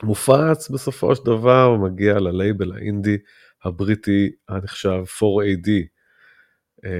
[0.03, 3.17] מופץ בסופו של דבר מגיע ללייבל האינדי
[3.63, 5.69] הבריטי הנחשב 4AD.
[6.85, 6.91] אה,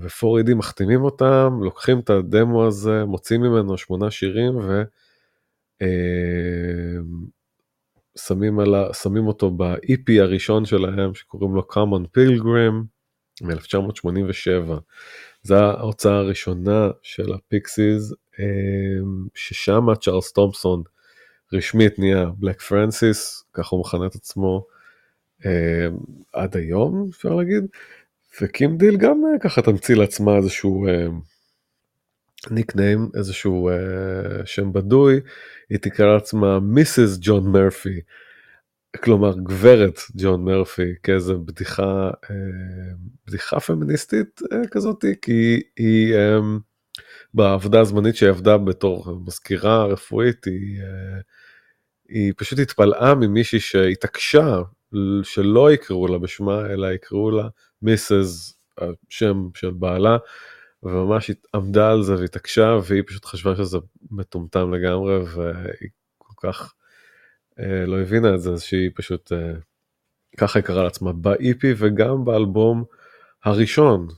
[0.00, 4.58] ו-4AD מחתימים אותם, לוקחים את הדמו הזה, מוצאים ממנו שמונה שירים
[8.16, 12.74] ושמים אה, שמים אותו ב-EP הראשון שלהם שקוראים לו Come On Pilgrim
[13.42, 14.72] מ-1987.
[15.42, 18.46] זו ההוצאה הראשונה של הפיקסיס, אה,
[19.34, 20.82] ששם צ'ארלס תומפסון
[21.52, 24.66] רשמית נהיה בלק פרנסיס, ככה הוא מכנה את עצמו
[25.46, 25.88] אה,
[26.32, 27.64] עד היום אפשר להגיד,
[28.42, 31.06] וקים דיל גם אה, ככה תמציא לעצמה איזשהו אה,
[32.50, 35.20] nickname, איזשהו אה, שם בדוי,
[35.70, 38.00] היא תקרא לעצמה מיסיס ג'ון מרפי,
[39.04, 42.36] כלומר גברת ג'ון מרפי, כאיזה בדיחה, אה,
[43.26, 46.14] בדיחה פמיניסטית אה, כזאת, כי היא...
[46.14, 46.38] אה,
[47.34, 51.20] בעבודה הזמנית שהיא עבדה בתור מזכירה רפואית, היא, אה,
[52.08, 54.58] היא פשוט התפלאה ממישהי שהתעקשה
[55.22, 57.48] שלא יקראו לה בשמה, אלא יקראו לה
[57.82, 60.16] מיסס, השם של בעלה,
[60.82, 63.78] וממש עמדה על זה והתעקשה, והיא פשוט חשבה שזה
[64.10, 66.74] מטומטם לגמרי, והיא כל כך
[67.60, 69.52] אה, לא הבינה את זה, אז שהיא פשוט, אה,
[70.36, 72.84] ככה היא קראה לעצמה ב-EP וגם באלבום
[73.44, 74.08] הראשון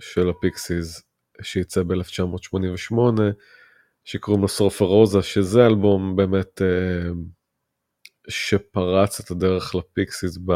[0.00, 1.02] של הפיקסיס,
[1.42, 2.94] שייצא ב-1988,
[4.04, 7.10] שקוראים לו רוזה, שזה אלבום באמת אה,
[8.28, 10.52] שפרץ את הדרך לפיקסיס ב...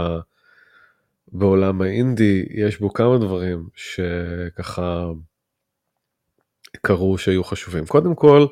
[1.33, 5.07] בעולם האינדי, יש בו כמה דברים שככה
[6.77, 7.87] קרו שהיו חשובים.
[7.87, 8.47] קודם כל,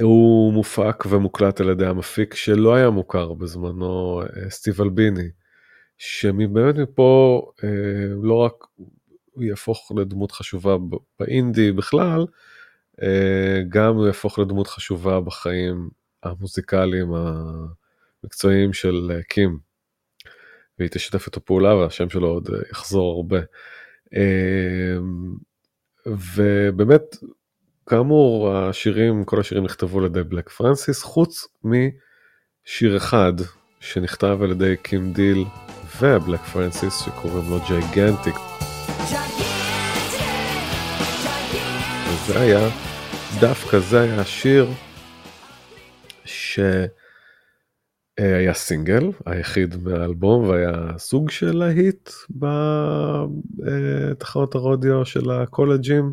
[0.00, 5.28] הוא מופק ומוקלט על ידי המפיק שלא היה מוכר בזמנו, אה, סטיב אלביני,
[5.98, 7.68] שבאמת מפה אה,
[8.22, 8.54] לא רק
[9.30, 10.76] הוא יהפוך לדמות חשובה
[11.20, 12.26] באינדי בכלל,
[13.02, 15.88] אה, גם הוא יהפוך לדמות חשובה בחיים
[16.22, 17.08] המוזיקליים
[18.24, 19.58] המקצועיים של קים.
[20.78, 23.38] והיא תשתף איתו פעולה והשם שלו עוד יחזור הרבה.
[26.16, 27.16] ובאמת,
[27.86, 33.32] כאמור, השירים, כל השירים נכתבו על ידי בלק פרנסיס, חוץ משיר אחד
[33.80, 35.44] שנכתב על ידי קים דיל
[36.00, 38.34] ובלק פרנסיס שקוראים לו Gigantic.
[42.08, 42.68] וזה היה,
[43.40, 44.70] דווקא זה היה השיר
[46.24, 46.60] ש...
[48.18, 52.10] אה, היה סינגל, היחיד מהאלבום, והיה סוג של להיט
[54.16, 56.12] בתחנות הרודיו של הקולג'ים,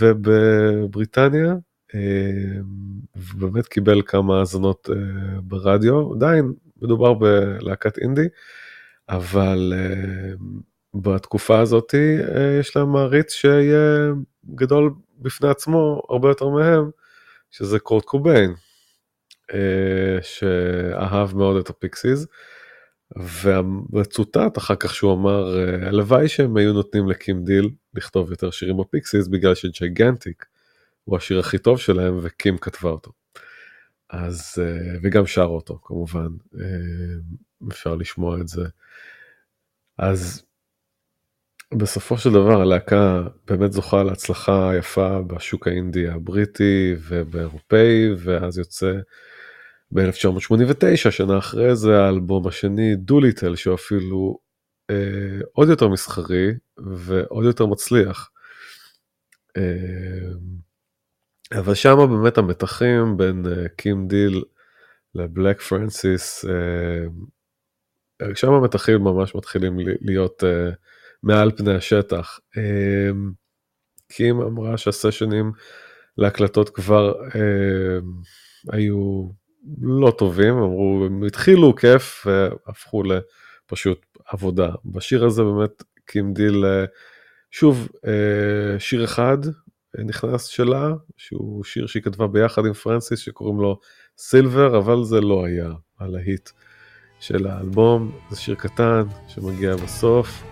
[0.00, 1.54] ובבריטניה,
[1.94, 2.60] אה,
[3.16, 4.96] ובאמת קיבל כמה האזנות אה,
[5.40, 6.52] ברדיו, עדיין
[6.82, 8.26] מדובר בלהקת אינדי,
[9.08, 9.72] אבל
[10.94, 11.94] בתקופה הזאת
[12.60, 14.12] יש להם מעריץ שיהיה
[14.54, 16.90] גדול בפני עצמו הרבה יותר מהם,
[17.50, 18.54] שזה קורט קוביין.
[19.52, 22.26] אה, שאהב מאוד את הפיקסיס,
[23.42, 28.76] ומצוטט אחר כך שהוא אמר, אה, הלוואי שהם היו נותנים לקים דיל לכתוב יותר שירים
[28.76, 30.44] בפיקסיס, בגלל ש Gigantic
[31.04, 33.12] הוא השיר הכי טוב שלהם, וקים כתבה אותו.
[34.10, 36.28] אז, אה, וגם שר אותו כמובן,
[37.68, 38.64] אפשר לשמוע את זה.
[39.98, 40.42] אז
[41.72, 48.92] בסופו של דבר הלהקה באמת זוכה להצלחה יפה בשוק האינדי הבריטי ובאירופאי, ואז יוצא
[49.92, 54.38] ב-1989, שנה אחרי זה האלבום השני, Doolittle, שהוא אפילו
[54.90, 58.30] אה, עוד יותר מסחרי ועוד יותר מצליח.
[59.56, 60.32] אה,
[61.58, 64.42] אבל שם באמת המתחים בין אה, קים דיל
[65.14, 67.06] לבלק פרנסיס, אה,
[68.34, 70.70] שם המתחים ממש מתחילים להיות אה,
[71.22, 72.40] מעל פני השטח.
[72.56, 73.10] אה,
[74.12, 75.52] קים אמרה שהסשנים
[76.18, 77.98] להקלטות כבר אה,
[78.72, 79.28] היו
[79.80, 84.70] לא טובים, אמרו, הם התחילו כיף והפכו לפשוט עבודה.
[84.84, 86.84] בשיר הזה באמת קים דיל, אה,
[87.50, 89.38] שוב, אה, שיר אחד
[89.98, 93.78] נכנס שלה, שהוא שיר שהיא כתבה ביחד עם פרנסיס שקוראים לו
[94.18, 95.68] סילבר, אבל זה לא היה
[96.00, 96.50] הלהיט
[97.20, 100.42] של האלבום, זה שיר קטן שמגיע בסוף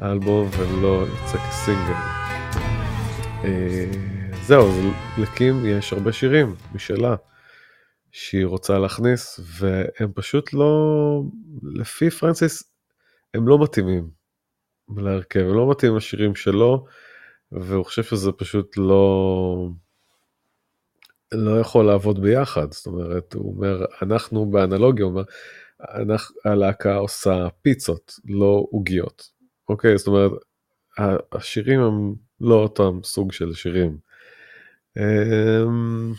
[0.00, 1.92] האלבום ולא יוצא כסינגל.
[3.44, 3.90] אה,
[4.42, 4.68] זהו,
[5.18, 7.16] לקים יש הרבה שירים משלה.
[8.12, 11.22] שהיא רוצה להכניס, והם פשוט לא,
[11.62, 12.72] לפי פרנסיס,
[13.34, 14.10] הם לא מתאימים
[14.96, 16.86] להרכב, הם לא מתאימים לשירים שלו,
[17.52, 19.68] והוא חושב שזה פשוט לא,
[21.32, 25.22] לא יכול לעבוד ביחד, זאת אומרת, הוא אומר, אנחנו באנלוגיה, הוא אומר,
[25.80, 29.30] אנחנו, הלהקה עושה פיצות, לא עוגיות,
[29.68, 29.98] אוקיי?
[29.98, 30.32] זאת אומרת,
[31.32, 34.11] השירים הם לא אותם סוג של שירים.
[34.98, 36.12] אמ,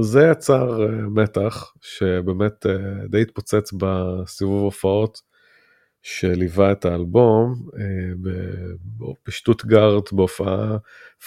[0.00, 5.20] זה יצר אה, מתח שבאמת אה, די התפוצץ בסיבוב הופעות
[6.02, 8.30] שליווה את האלבום אה,
[9.26, 10.76] בשטוטגארט בהופעה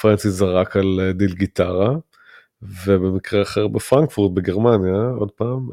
[0.02, 1.96] פרנסיס זרק על דיל גיטרה
[2.86, 5.70] ובמקרה אחר בפרנקפורט בגרמניה עוד פעם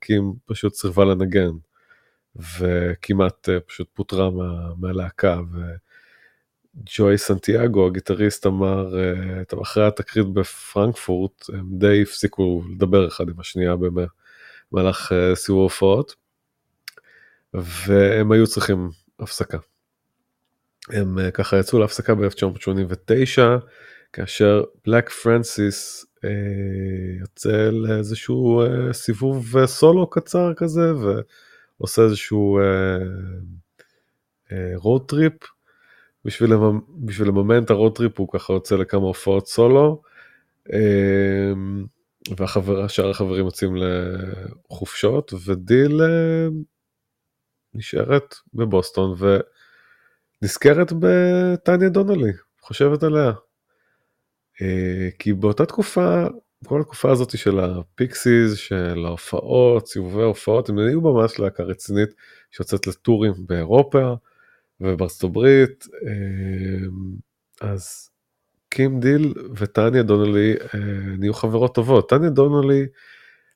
[0.00, 1.50] קים פשוט סירבה לנגן
[2.36, 5.40] וכמעט פשוט פוטרה מה, מהלהקה.
[6.84, 8.94] ג'וי סנטיאגו הגיטריסט אמר
[9.52, 13.74] uh, אחרי התקרית בפרנקפורט הם די הפסיקו לדבר אחד עם השנייה
[14.72, 16.14] במהלך uh, סיבוב הופעות
[17.54, 19.58] והם היו צריכים הפסקה.
[20.90, 23.40] הם uh, ככה יצאו להפסקה ב-1989
[24.12, 26.28] כאשר בלק פרנסיס uh,
[27.20, 30.92] יוצא לאיזשהו uh, סיבוב סולו קצר כזה
[31.78, 32.58] ועושה איזשהו
[34.76, 35.55] road uh, trip.
[36.26, 36.80] בשביל, לממ...
[37.04, 40.02] בשביל לממן את ה road trip הוא ככה יוצא לכמה הופעות סולו.
[40.72, 41.86] אמ,
[42.36, 46.62] והחבר, שאר החברים יוצאים לחופשות ודיל אמ,
[47.74, 49.14] נשארת בבוסטון
[50.42, 53.32] ונזכרת בטניה דונלי, חושבת עליה.
[54.62, 56.24] אה, כי באותה תקופה,
[56.66, 62.08] כל התקופה הזאת של הפיקסיס, של ההופעות, סיבובי ההופעות, הם היו ממש להקה רצינית
[62.50, 64.14] שיוצאת ל tours באירופה.
[64.80, 67.16] ובארצות הברית, אמ,
[67.60, 68.10] אז
[68.70, 70.78] קים דיל וטניה דונלי אה,
[71.18, 72.08] נהיו חברות טובות.
[72.08, 72.86] טניה דונלי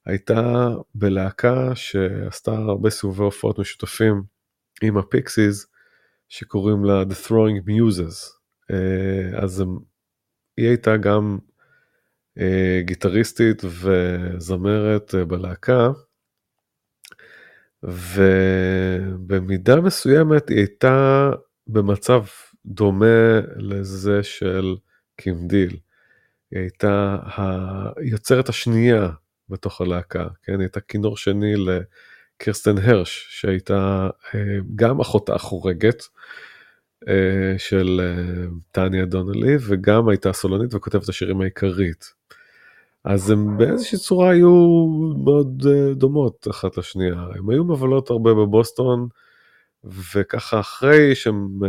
[0.07, 4.23] הייתה בלהקה שעשתה הרבה סיבובי הופעות משותפים
[4.83, 5.67] עם הפיקסיס,
[6.29, 8.41] שקוראים לה The Throwing Muses.
[8.71, 9.65] אה, אז
[10.57, 11.39] היא הייתה גם
[12.39, 15.91] אה, גיטריסטית וזמרת בלהקה.
[17.83, 21.31] ובמידה מסוימת היא הייתה
[21.67, 22.25] במצב
[22.67, 24.77] דומה לזה של
[25.17, 25.77] קים דיל.
[26.51, 27.19] היא הייתה
[27.97, 29.09] היוצרת השנייה
[29.49, 30.53] בתוך הלהקה, כן?
[30.53, 34.41] היא הייתה כינור שני לקירסטן הרש, שהייתה אה,
[34.77, 36.03] גם אחותה החורגת
[37.09, 42.20] אה, של אה, טניה דונלי, וגם הייתה סולנית וכותבת השירים העיקרית.
[43.05, 44.87] אז הם באיזושהי צורה היו
[45.25, 47.27] מאוד uh, דומות אחת לשנייה.
[47.35, 49.09] הם היו מבלות הרבה בבוסטון,
[49.85, 51.67] וככה אחרי שהם uh,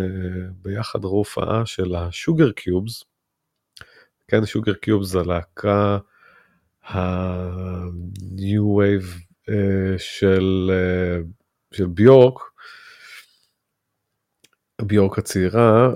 [0.62, 3.04] ביחד ראו הופעה של השוגר קיובס,
[4.28, 5.98] כן, שוגר קיובס זה הלהקה
[6.84, 11.22] ה-new wave אה, של, אה,
[11.72, 12.40] של ביורק,
[14.82, 15.94] ביורק הצעירה,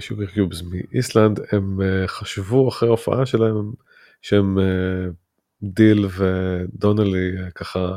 [0.00, 3.72] שוגר קיובס מאיסלנד, הם חשבו אחרי ההופעה שלהם
[4.24, 4.58] שהם
[5.62, 7.96] דיל ודונלי ככה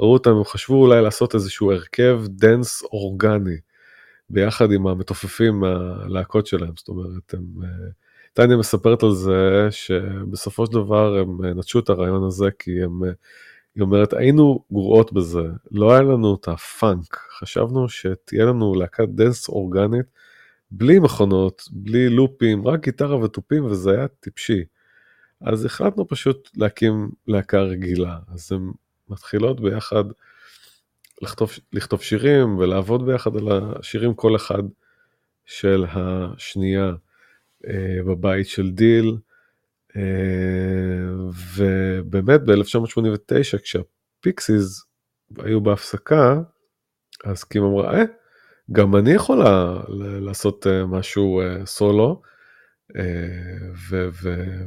[0.00, 3.56] ראו אותם, הם חשבו אולי לעשות איזשהו הרכב dance אורגני
[4.30, 7.44] ביחד עם המתופפים מהלהקות שלהם, זאת אומרת, הם,
[8.32, 13.00] טניה מספרת על זה שבסופו של דבר הם נטשו את הרעיון הזה כי הם,
[13.74, 19.48] היא אומרת, היינו גרועות בזה, לא היה לנו את הפאנק, חשבנו שתהיה לנו להקת dance
[19.48, 20.06] אורגנית
[20.70, 24.64] בלי מכונות, בלי loops, רק גיטרה ותופים וזה היה טיפשי.
[25.44, 28.70] אז החלטנו פשוט להקים להקה רגילה, אז הן
[29.08, 30.04] מתחילות ביחד
[31.22, 34.62] לכתוב, לכתוב שירים ולעבוד ביחד על השירים כל אחת
[35.46, 36.92] של השנייה
[37.68, 39.16] אה, בבית של דיל.
[39.96, 40.02] אה,
[41.56, 44.84] ובאמת ב-1989 כשהפיקסיס
[45.38, 46.40] היו בהפסקה,
[47.24, 48.04] אז קים אמרה, אה,
[48.72, 49.80] גם אני יכולה
[50.20, 52.22] לעשות אה, משהו אה, סולו,
[52.96, 53.02] אה,
[53.90, 54.08] ו-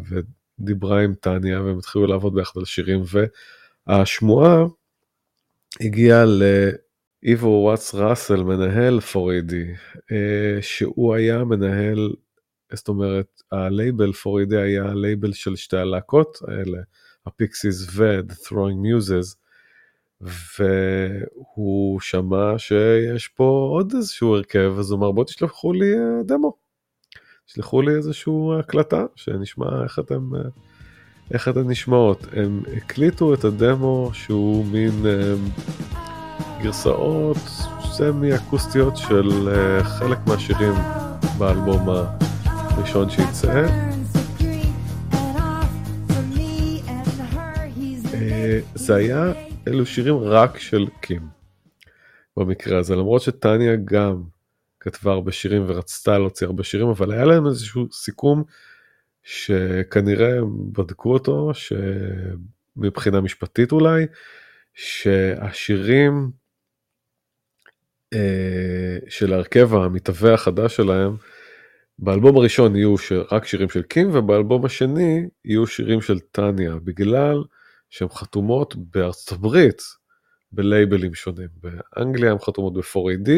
[0.09, 0.19] ו-
[0.60, 3.01] ודיברה עם טניה והם התחילו לעבוד ביחד על שירים
[3.88, 4.66] והשמועה
[5.82, 9.65] הגיעה לאיבו ווטס ראסל מנהל 4AD
[10.62, 12.14] שהוא היה מנהל
[12.74, 16.78] זאת אומרת הלייבל 4AD היה הלייבל של שתי הלהקות האלה
[17.26, 19.36] הפיקסיס ו-The Throwing Muses
[20.58, 25.93] והוא שמע שיש פה עוד איזשהו הרכב אז הוא אמר בוא תשלחו לי
[26.26, 26.64] דמו.
[27.47, 30.41] תשלחו לי איזשהו הקלטה שנשמע איך אתם אה,
[31.31, 35.33] איך אתן נשמעות הם הקליטו את הדמו שהוא מין אה,
[36.63, 37.37] גרסאות
[37.91, 40.73] סמי אקוסטיות של אה, חלק מהשירים
[41.37, 41.89] באלבום
[42.45, 43.67] הראשון שיצא.
[48.75, 49.33] זה היה
[49.67, 51.27] אלו שירים רק של קים.
[52.37, 54.23] במקרה הזה למרות שטניה גם
[54.86, 58.43] כתבה הרבה שירים ורצתה להוציא הרבה שירים אבל היה להם איזשהו סיכום
[59.23, 60.38] שכנראה
[60.71, 64.05] בדקו אותו שמבחינה משפטית אולי
[64.73, 66.31] שהשירים
[68.13, 71.15] אה, של ההרכב המתהווה החדש שלהם
[71.99, 72.95] באלבום הראשון יהיו
[73.31, 77.43] רק שירים של קים ובאלבום השני יהיו שירים של טניה בגלל
[77.89, 79.81] שהן חתומות בארצות הברית
[80.51, 81.47] בלייבלים שונים.
[81.61, 83.29] באנגליה הן חתומות ב-4AD,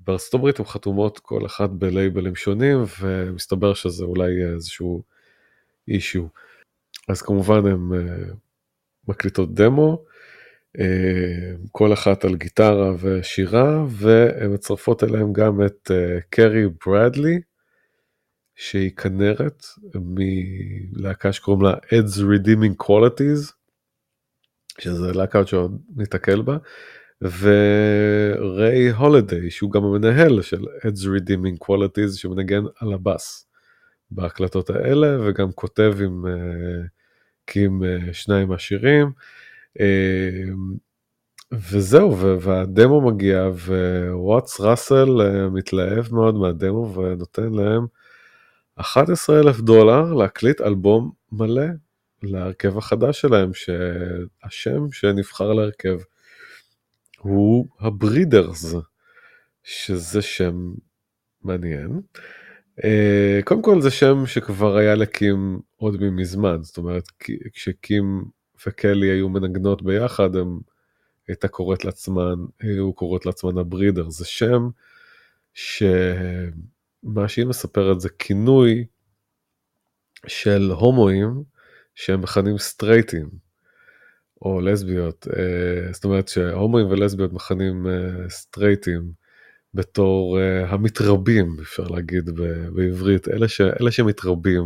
[0.00, 5.02] בארצות הברית הן חתומות כל אחת בלייבלים שונים ומסתבר שזה אולי איזשהו
[5.88, 6.26] אישיו.
[7.08, 8.34] אז כמובן הן uh,
[9.08, 10.04] מקליטות דמו,
[10.78, 10.80] uh,
[11.72, 17.40] כל אחת על גיטרה ושירה והן מצרפות אליהם גם את uh, קרי ברדלי
[18.54, 19.64] שהיא כנרת
[19.94, 23.52] מלהקה שקוראים לה Ed's Redeeming Qualities,
[24.78, 26.56] שזה להקה שעוד ניתקל בה,
[27.22, 33.46] וריי הולדיי שהוא גם המנהל של Ed's Redeeming Qualities שמנגן על הבאס
[34.10, 36.88] בהקלטות האלה וגם כותב עם uh,
[37.46, 39.12] קים uh, שניים מהשירים.
[39.78, 39.82] Uh,
[41.52, 45.08] וזהו והדמו מגיע ווואטס ראסל
[45.50, 47.86] מתלהב מאוד מהדמו ונותן להם
[48.76, 51.66] 11 אלף דולר להקליט אלבום מלא
[52.22, 55.98] להרכב החדש שלהם שהשם שנבחר להרכב
[57.22, 58.74] הוא הברידרס
[59.62, 60.72] שזה שם
[61.42, 62.00] מעניין.
[62.80, 67.04] Uh, קודם כל זה שם שכבר היה לקים עוד מזמן זאת אומרת
[67.52, 68.24] כשקים
[68.66, 70.60] וקלי היו מנגנות ביחד הם
[71.28, 74.68] הייתה קוראת לעצמן היו קוראות לעצמן הברידר זה שם
[75.54, 75.82] ש...
[77.02, 78.84] מה שהיא מספרת זה כינוי
[80.26, 81.42] של הומואים
[81.94, 83.28] שהם מכנים סטרייטים
[84.42, 89.12] או לסביות, אה, זאת אומרת שהומואים ולסביות מכנים אה, סטרייטים
[89.74, 92.30] בתור אה, המתרבים אפשר להגיד
[92.74, 94.62] בעברית, אלה, ש, אלה שמתרבים.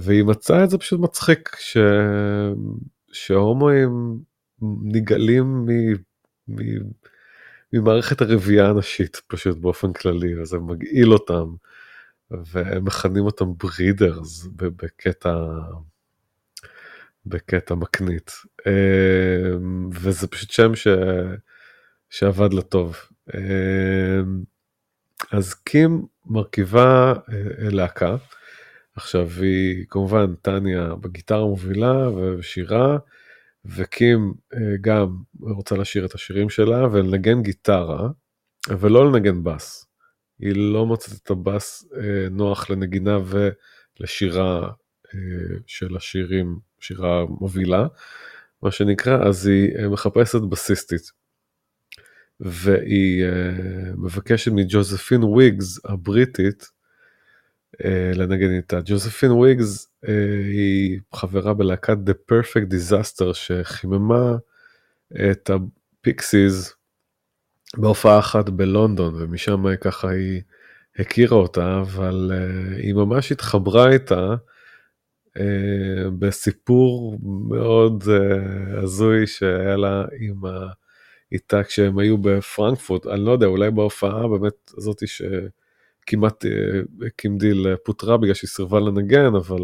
[0.00, 1.76] והיא מצאה את זה פשוט מצחיק ש...
[3.12, 4.18] שהומואים
[4.82, 5.92] נגאלים מ...
[6.48, 6.56] מ...
[7.72, 11.54] ממערכת הרבייה הנשית פשוט באופן כללי וזה מגעיל אותם
[12.30, 15.44] והם מכנים אותם ברידרס בקטע
[17.26, 18.30] בקטע מקנית
[18.66, 20.88] אמ, וזה פשוט שם ש...
[22.10, 22.96] שעבד לטוב.
[23.34, 24.42] אמ,
[25.30, 28.16] אז קים מרכיבה אה, להקה
[28.94, 32.98] עכשיו היא כמובן טניה בגיטרה מובילה ושירה
[33.64, 38.08] וקים אה, גם רוצה לשיר את השירים שלה ולנגן גיטרה,
[38.68, 39.86] ולא לנגן בס.
[40.38, 43.18] היא לא מוצאת את הבס אה, נוח לנגינה
[44.00, 44.70] ולשירה
[45.66, 47.86] של השירים, שירה מובילה,
[48.62, 51.18] מה שנקרא, אז היא אה, מחפשת בסיסטית.
[52.40, 56.70] והיא אה, מבקשת מג'וזפין וויגס הבריטית
[58.14, 58.80] לנגן איתה.
[58.84, 59.92] ג'וזפין וויגס
[60.52, 64.36] היא חברה בלהקת The Perfect Disaster שחיממה
[65.30, 66.74] את הפיקסיס
[67.76, 70.42] בהופעה אחת בלונדון ומשם ככה היא
[70.98, 72.32] הכירה אותה אבל
[72.76, 74.34] היא ממש התחברה איתה
[76.18, 77.18] בסיפור
[77.48, 80.68] מאוד אה, הזוי שהיה לה עם ה...
[81.32, 86.44] איתה כשהם היו בפרנקפורט, אני לא יודע, אולי בהופעה באמת זאתי שכמעט
[87.16, 89.58] קים דיל פוטרה בגלל שהיא סירבה לנגן, אבל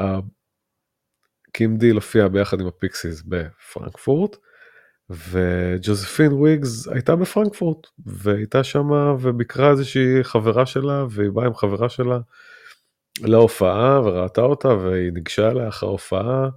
[0.00, 0.20] אה,
[1.52, 4.36] קים דיל הופיע ביחד עם הפיקסיס בפרנקפורט,
[5.10, 12.18] וג'וזפין וויגס הייתה בפרנקפורט, והייתה שמה וביקרה איזושהי חברה שלה, והיא באה עם חברה שלה
[13.20, 16.48] להופעה וראתה אותה, והיא ניגשה אליה אחרי ההופעה.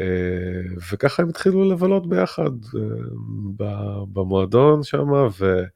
[0.00, 2.50] אה, וככה הם התחילו לבלות ביחד
[3.60, 5.66] אה, במועדון שם, והם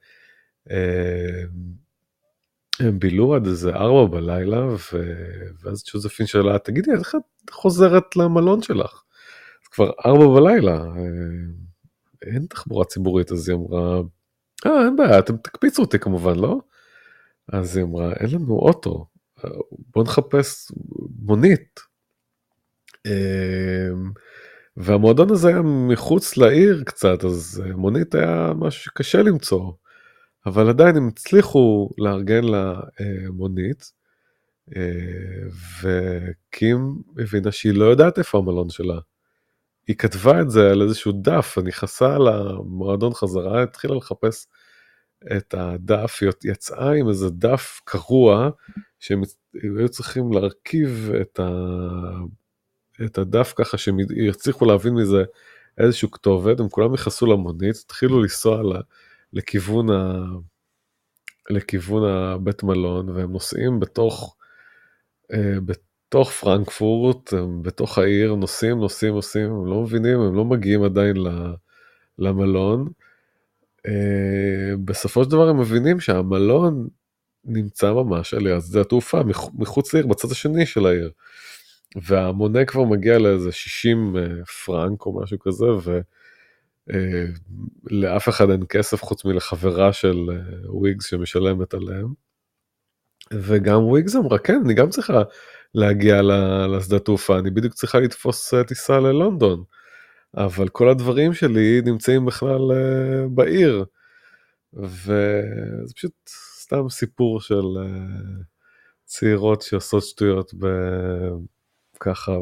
[2.81, 4.67] אה, בילו עד איזה ארבע בלילה,
[5.63, 9.03] ואז צ'וזפין שאלה, תגידי, איך את חוזרת למלון שלך?
[9.71, 10.85] כבר ארבע בלילה,
[12.23, 14.01] אין תחבורה ציבורית, אז היא אמרה,
[14.67, 16.61] אה, אין בעיה, אתם תקפיצו אותי כמובן, לא?
[17.53, 19.07] אז היא אמרה, אין לנו אוטו,
[19.95, 20.73] בוא נחפש
[21.19, 21.81] מונית.
[23.07, 24.11] אמ,
[24.77, 29.73] והמועדון הזה היה מחוץ לעיר קצת, אז מונית היה משהו שקשה למצוא,
[30.47, 33.93] אבל עדיין הם הצליחו לארגן לה אה, מונית,
[34.77, 35.49] אה,
[35.83, 38.99] וקים הבינה שהיא לא יודעת איפה המלון שלה.
[39.87, 44.47] היא כתבה את זה על איזשהו דף, נכנסה למועדון חזרה, התחילה לחפש
[45.37, 48.51] את הדף, היא יצאה עם איזה דף קרוע,
[49.01, 49.23] שהם
[49.79, 51.51] היו צריכים להרכיב את ה...
[53.05, 55.25] את הדף ככה שהם יצליחו להבין מזה
[55.79, 58.63] איזשהו כתובת, הם כולם נכנסו למונית, התחילו לנסוע
[59.33, 60.25] לכיוון, ה...
[61.51, 64.37] לכיוון הבית מלון, והם נוסעים בתוך,
[65.33, 71.17] אה, בתוך פרנקפורט, בתוך העיר, נוסעים, נוסעים, נוסעים, הם לא מבינים, הם לא מגיעים עדיין
[72.19, 72.89] למלון.
[74.85, 76.89] בסופו של דבר הם מבינים שהמלון
[77.45, 79.21] נמצא ממש על יד שדה התעופה,
[79.55, 81.11] מחוץ לעיר, בצד השני של העיר.
[82.03, 85.67] והמונה כבר מגיע לאיזה 60 אה, פרנק או משהו כזה,
[86.87, 90.37] ולאף אה, אחד אין כסף חוץ מלחברה של אה,
[90.73, 92.07] וויגס שמשלמת עליהם.
[93.33, 95.23] וגם וויגס אמרה, כן, אני גם צריכה
[95.75, 96.21] להגיע
[96.77, 99.65] לשדה תעופה, אני בדיוק צריכה לתפוס טיסה ללונדון.
[100.37, 102.61] אבל כל הדברים שלי נמצאים בכלל
[103.31, 103.85] בעיר.
[104.73, 106.13] וזה פשוט
[106.61, 107.65] סתם סיפור של
[109.05, 110.55] צעירות שעושות שטויות
[112.01, 112.33] ככה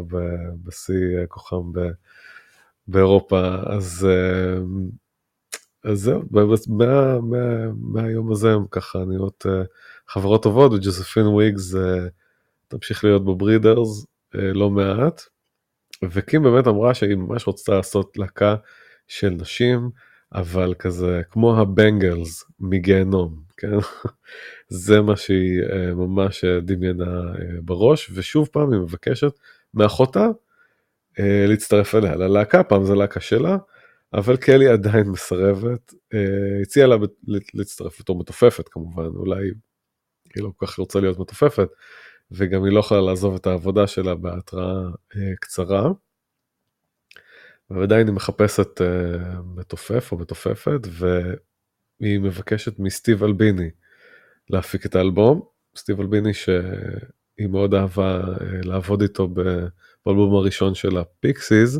[0.64, 1.72] בשיא כוחם
[2.88, 4.58] באירופה, אז, אה,
[5.84, 6.22] אז זהו,
[6.68, 8.98] מה, מה, מהיום הזה הם ככה
[9.46, 9.62] אה,
[10.08, 12.06] חברות טובות, וג'וזפין וויגס אה,
[12.68, 15.22] תמשיך להיות בברידרס לא מעט,
[16.12, 18.56] וקים באמת אמרה שהיא ממש רוצה לעשות להקה
[19.08, 19.90] של נשים,
[20.34, 23.76] אבל כזה כמו הבנגלס מגיהנום, כן?
[24.68, 29.32] זה מה שהיא uh, ממש uh, דמיינה uh, בראש, ושוב פעם היא מבקשת
[29.74, 30.28] מאחותה
[31.18, 33.56] להצטרף אליה ללהקה, פעם זה להקה שלה,
[34.14, 35.94] אבל קלי עדיין מסרבת,
[36.62, 36.96] הציעה לה
[37.54, 39.50] להצטרף לתור מתופפת כמובן, אולי
[40.34, 41.68] היא לא כל כך רוצה להיות מתופפת,
[42.36, 44.82] וגם היא לא יכולה לעזוב את העבודה שלה בהתראה
[45.12, 45.90] uh, קצרה.
[47.70, 48.84] ועדיין היא מחפשת uh,
[49.56, 53.70] מתופף או מתופפת, והיא מבקשת מסטיב אלביני
[54.50, 55.54] להפיק את האלבום.
[55.76, 61.78] סטיב אלביני שהיא מאוד אהבה אה, לעבוד איתו באלבום הראשון של הפיקסיס,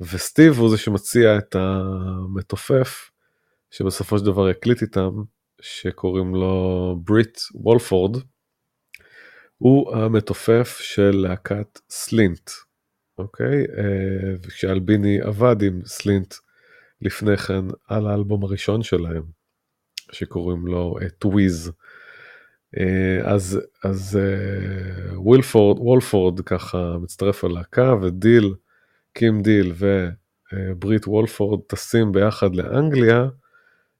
[0.00, 3.10] וסטיב הוא זה שמציע את המתופף
[3.70, 5.10] שבסופו של דבר יקליט איתם,
[5.60, 8.16] שקוראים לו בריט וולפורד.
[9.64, 12.50] הוא המתופף של להקת סלינט,
[13.18, 13.64] אוקיי?
[13.78, 16.34] אה, וכשאלביני עבד עם סלינט
[17.00, 19.22] לפני כן על האלבום הראשון שלהם,
[20.12, 22.80] שקוראים לו Tweez.
[22.80, 28.54] אה, אה, אז, אז אה, וולפורד, וולפורד ככה מצטרף ללהקה ודיל,
[29.14, 29.72] קים דיל
[30.52, 33.28] ובריט וולפורד טסים ביחד לאנגליה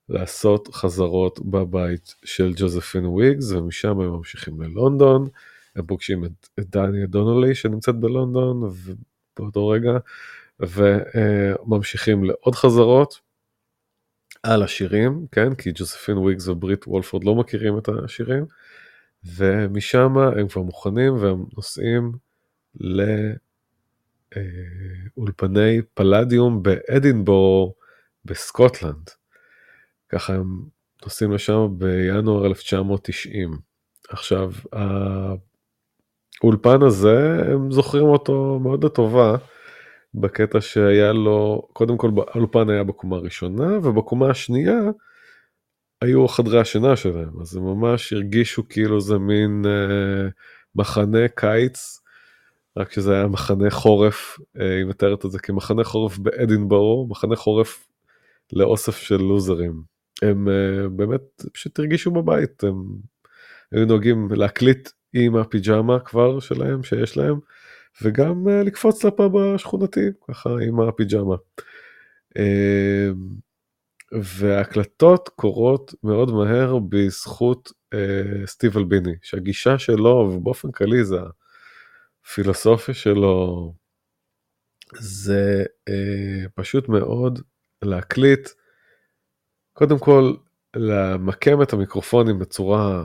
[0.09, 5.29] לעשות חזרות בבית של ג'וזפין וויגס ומשם הם ממשיכים ללונדון,
[5.83, 8.73] פוגשים את, את טניה דונלי שנמצאת בלונדון
[9.39, 9.93] באותו רגע
[10.61, 13.21] וממשיכים לעוד חזרות
[14.43, 18.47] על השירים, כן, כי ג'וזפין וויגס ובריט וולפורד לא מכירים את השירים,
[19.25, 22.13] ומשם הם כבר מוכנים והם נוסעים
[22.81, 23.03] ל...
[25.17, 27.75] אולפני פלדיום באדינבורו
[28.25, 29.11] בסקוטלנד.
[30.09, 30.65] ככה הם
[31.05, 33.59] נוסעים לשם בינואר 1990.
[34.09, 34.53] עכשיו,
[36.43, 39.37] האולפן הזה, הם זוכרים אותו מאוד לטובה,
[40.15, 44.81] בקטע שהיה לו, קודם כל האולפן היה בקומה הראשונה, ובקומה השנייה
[46.03, 50.29] היו חדרי השינה שלהם, אז הם ממש הרגישו כאילו זה מין אה,
[50.75, 52.01] מחנה קיץ,
[52.77, 57.87] רק שזה היה מחנה חורף, אה, היא מתארת את זה כמחנה חורף באדינבורו, מחנה חורף
[58.53, 59.95] לאוסף של לוזרים.
[60.23, 61.21] הם uh, באמת
[61.53, 62.85] פשוט הרגישו בבית, הם
[63.73, 67.35] היו נוהגים להקליט עם הפיג'מה כבר שלהם, שיש להם,
[68.03, 71.35] וגם uh, לקפוץ לפאב השכונתי, ככה עם הפיג'מה.
[72.39, 73.15] Uh,
[74.13, 81.17] וההקלטות קורות מאוד מהר בזכות uh, סטיב אלביני, שהגישה שלו, ובאופן כללי זה
[82.25, 83.75] הפילוסופיה שלו,
[84.99, 87.41] זה uh, פשוט מאוד
[87.83, 88.49] להקליט
[89.73, 90.35] קודם כל
[90.77, 93.05] למקם את המיקרופונים בצורה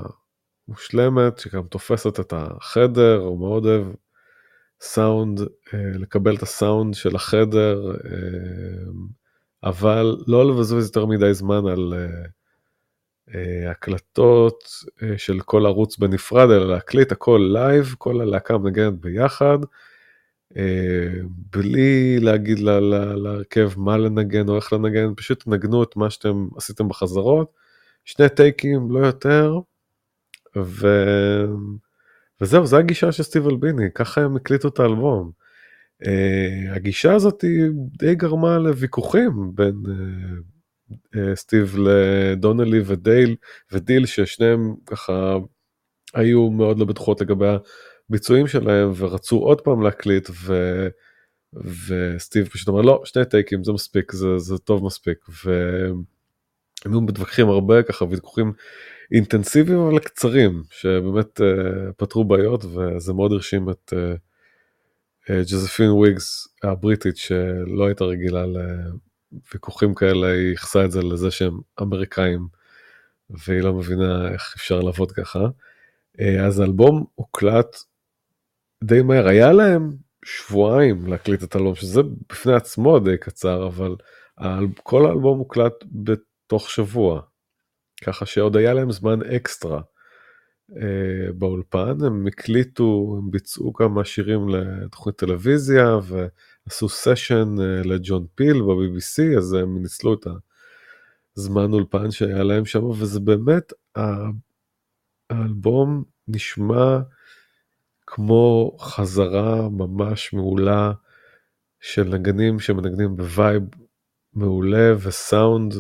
[0.70, 3.88] מושלמת שגם תופסת את החדר, הוא מאוד אוהב
[4.82, 8.92] סאונד, אה, לקבל את הסאונד של החדר, אה,
[9.64, 11.94] אבל לא לבזבז יותר מדי זמן על
[13.34, 14.64] אה, הקלטות
[15.18, 19.58] של כל ערוץ בנפרד, אלא להקליט הכל live, כל הלהקה מנגנת ביחד.
[21.28, 27.52] בלי להגיד להרכב מה לנגן או איך לנגן, פשוט תנגנו את מה שאתם עשיתם בחזרות,
[28.06, 29.60] שני טייקים, לא יותר,
[30.66, 30.88] ו...
[32.41, 35.32] וזהו, זו הגישה של סטיב אלביני, ככה הם הקליטו את האלבום.
[36.04, 37.64] אה, הגישה הזאת היא
[37.97, 43.36] די גרמה לוויכוחים בין אה, אה, סטיב לדונלי ודיל
[43.72, 45.38] ודיל, ששניהם ככה
[46.14, 47.47] היו מאוד לא בטוחות לגבי
[48.10, 50.88] הביצועים שלהם ורצו עוד פעם להקליט ו...
[51.53, 56.03] וסטיב פשוט אומר לא שני טייקים זה מספיק זה, זה טוב מספיק והם
[56.86, 58.53] היו מתווכחים הרבה ככה ויכוחים
[59.12, 61.44] אינטנסיביים אבל קצרים שבאמת אה,
[61.97, 70.28] פתרו בעיות וזה מאוד הרשים את אה, ג'וזפין וויגס הבריטית שלא הייתה רגילה לוויכוחים כאלה
[70.28, 72.47] היא ייחסה את זה לזה שהם אמריקאים
[73.30, 75.39] והיא לא מבינה איך אפשר לעבוד ככה.
[76.45, 77.78] אז האלבום הוקלט
[78.84, 79.95] די מהר היה להם
[80.26, 83.95] שבועיים להקליט את האלבום שזה בפני עצמו די קצר אבל
[84.84, 87.22] כל האלבום מוקלט בתוך שבוע
[88.00, 89.82] ככה שעוד היה להם זמן אקסטרה
[90.78, 98.62] אה, באולפן הם הקליטו הם ביצעו כמה שירים לתוכנית טלוויזיה ועשו סשן אה, לג'ון פיל
[98.62, 100.28] בבי.בי.סי אז הם ניצלו את
[101.38, 103.74] הזמן אולפן שהיה להם שם וזה באמת
[105.30, 107.00] האלבום נשמע
[108.08, 110.91] כמו חזרה ממש מעולה
[111.80, 113.64] של נגנים שמנגנים ב vibe
[114.34, 115.74] מעולה וסאונד.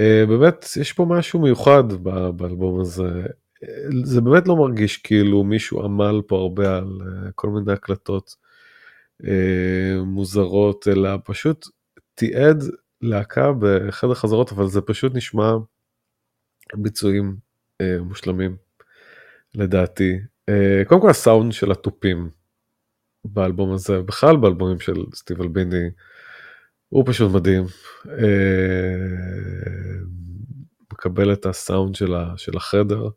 [0.00, 1.92] אה, באמת יש פה משהו מיוחד
[2.36, 3.22] באלבום הזה.
[4.04, 8.36] זה באמת לא מרגיש כאילו מישהו עמל פה הרבה על אה, כל מיני הקלטות
[9.24, 11.66] אה, מוזרות אלא פשוט
[12.14, 12.64] תיעד
[13.02, 15.52] להקה בחדר חזרות אבל זה פשוט נשמע
[16.74, 17.36] ביצועים
[18.00, 18.56] מושלמים
[19.54, 20.18] לדעתי
[20.88, 22.30] קודם כל הסאונד של התופים
[23.24, 25.90] באלבום הזה, בכלל באלבומים של סטיב אלביני,
[26.88, 27.64] הוא פשוט מדהים.
[28.08, 28.98] אה,
[30.92, 33.08] מקבל את הסאונד של, החדר,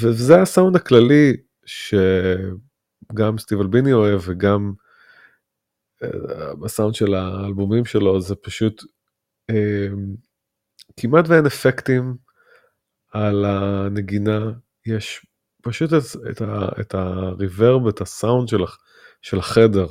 [0.00, 4.72] וזה הסאונד הכללי שגם סטיב אלביני אוהב וגם
[6.02, 6.08] אה,
[6.64, 8.82] הסאונד של האלבומים שלו זה פשוט
[10.96, 12.16] כמעט ואין אפקטים
[13.12, 14.50] על הנגינה,
[14.86, 15.26] יש
[15.62, 16.42] פשוט את, את,
[16.80, 18.64] את הריברב, את הסאונד של,
[19.22, 19.86] של החדר.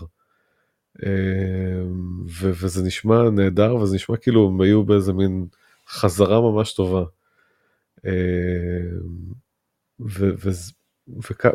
[1.03, 5.47] אמ, וזה נשמע נהדר וזה נשמע כאילו הם היו באיזה מין
[5.89, 7.03] חזרה ממש טובה.
[8.05, 8.11] אמ,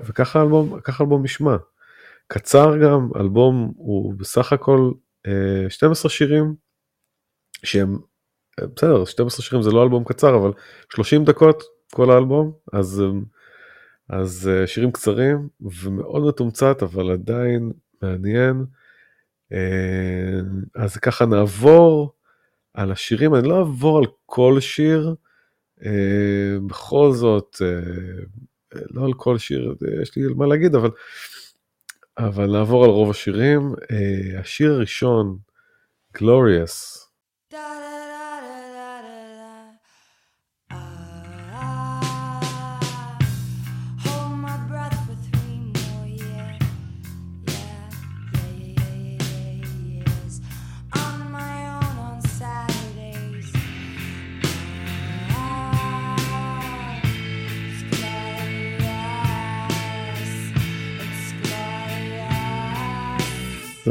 [0.08, 1.56] וככה האלבום, האלבום נשמע.
[2.28, 4.90] קצר גם, אלבום הוא בסך הכל
[5.68, 6.54] 12 אה, שירים
[7.64, 7.98] שהם,
[8.60, 10.52] אה, בסדר, 12 שירים זה לא אלבום קצר אבל
[10.92, 11.62] 30 דקות
[11.92, 13.02] כל האלבום, אז
[14.12, 17.72] אז uh, שירים קצרים ומאוד מתומצת אבל עדיין
[18.02, 18.64] מעניין.
[19.52, 19.54] Uh,
[20.74, 22.14] אז ככה נעבור
[22.74, 25.14] על השירים, אני לא אעבור על כל שיר,
[25.80, 25.84] uh,
[26.66, 30.90] בכל זאת, uh, לא על כל שיר, יש לי מה להגיד, אבל,
[32.18, 33.74] אבל נעבור על רוב השירים.
[34.38, 35.38] השיר הראשון,
[36.18, 36.99] Glorious,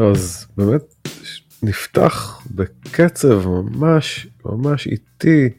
[0.01, 0.83] אז באמת
[1.63, 5.49] נפתח בקצב ממש ממש איטי.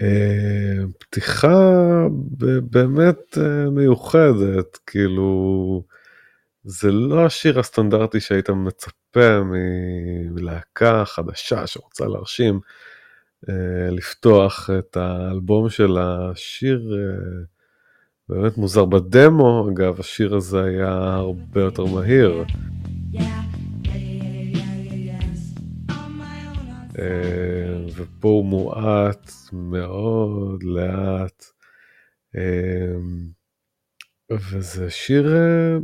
[0.00, 2.06] אה, פתיחה
[2.70, 5.82] באמת אה, מיוחדת, כאילו
[6.64, 9.40] זה לא השיר הסטנדרטי שהיית מצפה
[10.30, 12.60] מלהקה חדשה שרוצה להרשים,
[13.48, 16.82] אה, לפתוח את האלבום של השיר
[18.28, 22.44] באמת מוזר בדמו, אגב השיר הזה היה הרבה יותר מהיר.
[26.98, 31.44] אה, ופה הוא מועט מאוד לאט.
[32.36, 32.96] אה,
[34.30, 35.76] וזה שיר, אה,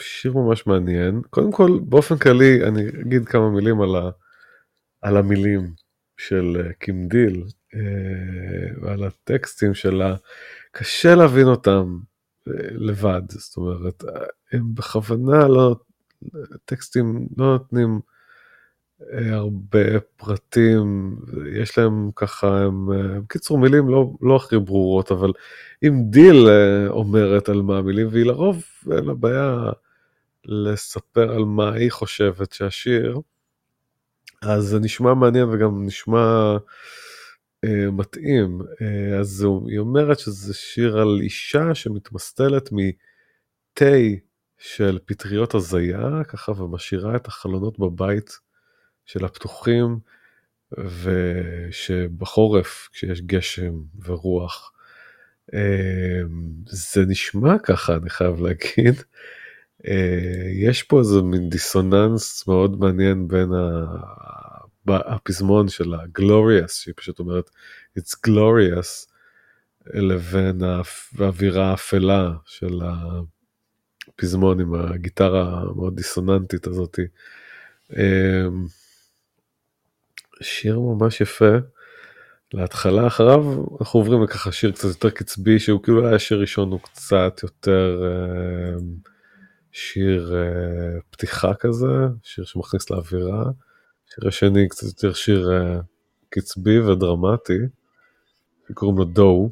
[0.00, 1.22] שיר ממש מעניין.
[1.30, 4.10] קודם כל, באופן כללי, אני אגיד כמה מילים על, ה,
[5.02, 5.72] על המילים
[6.16, 7.44] של קים דיל
[8.82, 10.16] ועל הטקסטים שלה.
[10.72, 11.98] קשה להבין אותם
[12.70, 14.04] לבד, זאת אומרת,
[14.52, 15.76] הם בכוונה לא,
[16.64, 18.00] טקסטים לא נותנים
[19.12, 21.16] הרבה פרטים,
[21.52, 22.88] יש להם ככה, הם,
[23.22, 25.32] בקיצור מילים לא, לא הכי ברורות, אבל
[25.84, 29.70] אם דיל אה, אומרת על מה המילים, והיא לרוב אין לה בעיה
[30.44, 33.20] לספר על מה היא חושבת שהשיר,
[34.42, 36.56] אז זה נשמע מעניין וגם נשמע
[37.64, 38.60] אה, מתאים.
[38.82, 43.84] אה, אז היא אומרת שזה שיר על אישה שמתמסטלת מתה
[44.58, 48.38] של פטריות הזיה, ככה, ומשאירה את החלונות בבית
[49.06, 49.98] של הפתוחים,
[51.70, 53.72] ושבחורף, כשיש גשם
[54.04, 54.72] ורוח,
[55.54, 55.58] אמ,
[56.66, 59.02] זה נשמע ככה, אני חייב להגיד.
[59.88, 63.48] אה, יש פה איזה מין דיסוננס מאוד מעניין בין
[64.88, 67.50] הפזמון של ה-glorious, שהיא פשוט אומרת
[67.98, 69.10] it's glorious,
[69.94, 70.60] לבין
[71.18, 72.80] האווירה האפלה של
[74.08, 77.02] הפזמון עם הגיטרה המאוד דיסוננטית הזאתי.
[77.92, 78.66] אמ,
[80.42, 81.54] שיר ממש יפה.
[82.54, 86.80] להתחלה אחריו אנחנו עוברים לככה שיר קצת יותר קצבי שהוא כאילו היה שיר ראשון הוא
[86.80, 88.76] קצת יותר אה,
[89.72, 91.86] שיר אה, פתיחה כזה
[92.22, 93.44] שיר שמכניס לאווירה.
[94.14, 95.80] שיר השני קצת יותר שיר אה,
[96.28, 97.58] קצבי ודרמטי
[98.68, 99.50] שקוראים לו דו.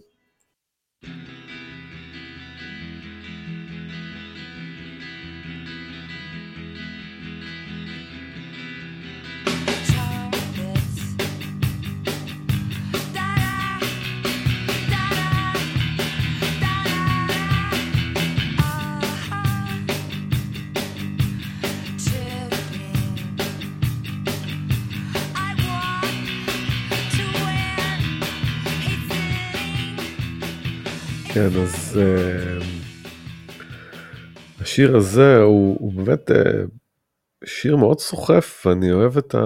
[31.42, 32.64] כן, אז uh,
[34.60, 36.34] השיר הזה הוא, הוא באמת uh,
[37.44, 39.40] שיר מאוד סוחף, ואני אוהב את, ה,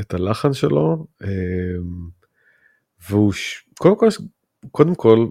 [0.00, 1.26] את הלחן שלו, uh,
[3.08, 3.32] והוא.
[3.78, 4.08] קודם כל,
[4.70, 5.26] קודם כל,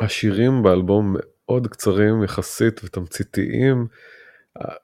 [0.00, 3.86] השירים באלבום מאוד קצרים יחסית ותמציתיים,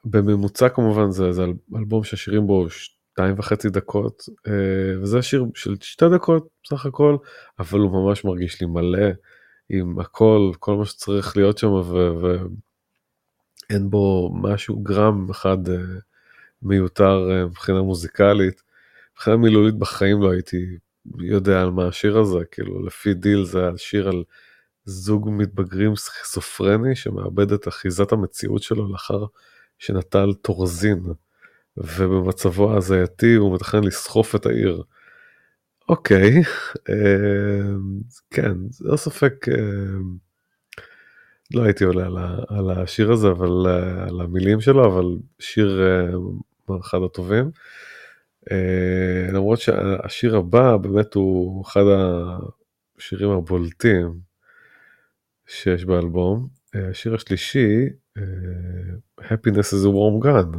[0.05, 1.45] בממוצע כמובן זה, זה
[1.77, 4.23] אלבום שהשירים בו שתיים וחצי דקות,
[5.03, 7.17] וזה שיר של שתי דקות בסך הכל,
[7.59, 9.09] אבל הוא ממש מרגיש לי מלא
[9.69, 11.73] עם הכל, כל מה שצריך להיות שם,
[13.71, 15.77] ואין בו משהו, גרם אחד אה,
[16.63, 18.63] מיותר אה, מבחינה מוזיקלית.
[19.13, 20.79] מבחינה מילולית בחיים לא הייתי
[21.19, 24.25] יודע על מה השיר הזה, כאילו לפי דיל זה שיר על
[24.85, 29.25] זוג מתבגרים סכיזופרני שמאבד את אחיזת המציאות שלו לאחר
[29.79, 31.03] שנטל טורזין.
[31.77, 34.83] ובמצבו ההזייתי הוא מתכנן לסחוף את העיר.
[35.93, 36.43] אוקיי,
[36.91, 37.75] אה,
[38.31, 39.55] כן, לא ספק, אה,
[41.55, 42.07] לא הייתי עולה
[42.49, 45.05] על, השיר הזה, אבל אה, על המילים שלו, אבל
[45.39, 45.81] שיר
[46.81, 47.51] אחד הטובים.
[49.33, 51.85] למרות שהשיר הבא באמת הוא אחד
[52.99, 54.15] השירים הבולטים
[55.47, 56.49] שיש באלבום.
[56.75, 57.87] השיר השלישי,
[59.21, 60.51] Happiness is a warm gun.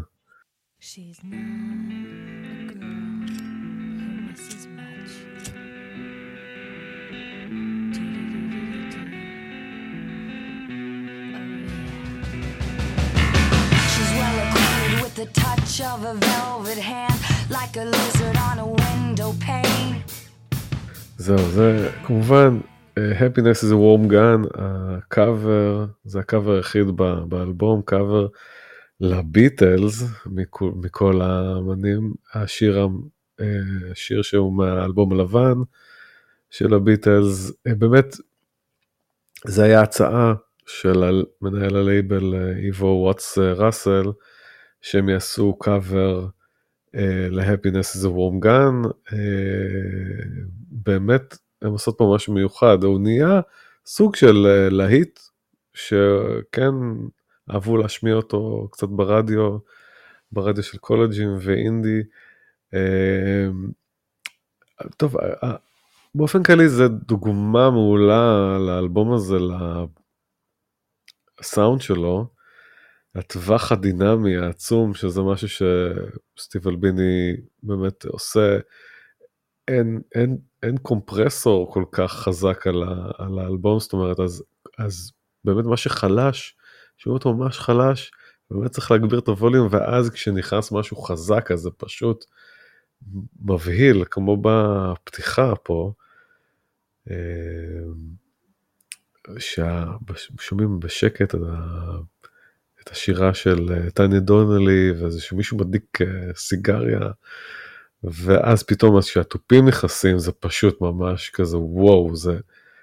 [0.79, 2.42] She's not
[15.23, 17.17] the touch of a velvet hand,
[17.57, 19.95] like a lizard on a window pane.
[21.17, 22.59] זהו, זה כמובן
[23.19, 26.87] Happiness is a warm gun, הקאבר, זה הקאבר היחיד
[27.27, 28.27] באלבום, קאבר
[28.99, 32.87] לביטלס מכל, מכל האמנים השיר
[33.91, 35.55] השיר שהוא מהאלבום הלבן
[36.49, 38.15] של הביטלס אה, באמת
[39.45, 40.33] זה היה הצעה
[40.65, 44.11] של מנהל הלייבל איבו וואטס ראסל
[44.83, 46.27] שהם יעשו קאבר
[47.29, 49.13] ל-Happiness is a Warm Gun, uh,
[50.71, 53.41] באמת הם עושות פה משהו מיוחד, הוא נהיה
[53.85, 55.19] סוג של uh, להיט,
[55.73, 56.71] שכן
[57.51, 59.57] אהבו להשמיע אותו קצת ברדיו,
[60.31, 62.01] ברדיו של קולג'ים ואינדי.
[62.73, 62.77] Uh,
[64.97, 65.15] טוב,
[66.15, 69.37] באופן כללי זה דוגמה מעולה לאלבום הזה,
[71.39, 72.27] לסאונד שלו,
[73.15, 78.57] הטווח הדינמי העצום, שזה משהו שסטיב אלביני באמת עושה,
[79.67, 84.43] אין, אין, אין קומפרסור כל כך חזק על, ה, על האלבום, זאת אומרת, אז,
[84.77, 85.11] אז
[85.45, 86.55] באמת מה שחלש,
[86.97, 88.11] שומעים אותו ממש חלש,
[88.51, 92.25] באמת צריך להגביר את הווליום, ואז כשנכנס משהו חזק, אז זה פשוט
[93.41, 95.93] מבהיל, כמו בפתיחה פה.
[99.37, 101.35] ששומעים בשקט
[102.83, 105.99] את השירה של טניה דונלי ואיזה שמישהו מדליק
[106.35, 106.99] סיגריה
[108.03, 112.37] ואז פתאום אז כשהתופים נכנסים זה פשוט ממש כזה וואו זה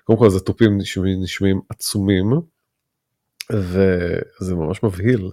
[0.04, 2.30] קודם כל זה תופים נשמעים, נשמעים עצומים
[3.52, 5.30] וזה ממש מבהיל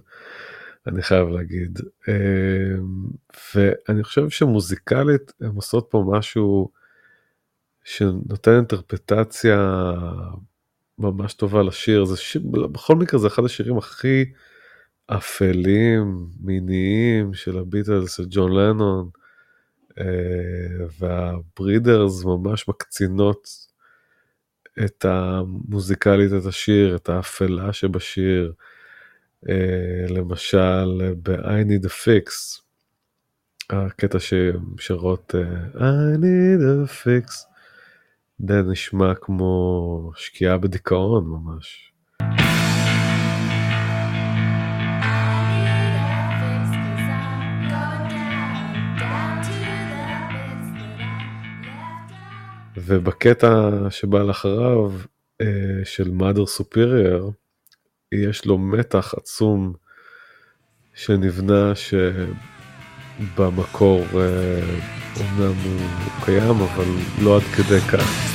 [0.86, 1.78] אני חייב להגיד.
[3.54, 6.70] ואני חושב שמוזיקלית הם עושות פה משהו
[7.84, 9.92] שנותן אינטרפטציה
[10.98, 12.42] ממש טובה לשיר, זה שיר,
[12.72, 14.24] בכל מקרה זה אחד השירים הכי
[15.08, 19.10] אפלים, מיניים של הביטלס, של ג'ון לנון,
[19.98, 23.48] אה, והברידרס ממש מקצינות
[24.84, 28.52] את המוזיקלית, את השיר, את האפלה שבשיר.
[29.48, 32.30] אה, למשל ב-I need a fix,
[33.70, 37.32] הקטע ששרות אה, I need a fix.
[38.48, 41.92] זה נשמע כמו שקיעה בדיכאון ממש.
[52.88, 54.92] ובקטע שבא לאחריו
[55.40, 55.46] אה,
[55.84, 57.32] של mother superior
[58.12, 59.72] יש לו מתח עצום
[60.94, 61.72] שנבנה
[63.34, 64.60] שבמקור אה,
[65.20, 65.80] אומנם הוא
[66.24, 66.84] קיים, אבל
[67.22, 68.28] לא עד כדי כך.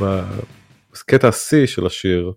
[0.00, 2.32] בקטע השיא של השיר,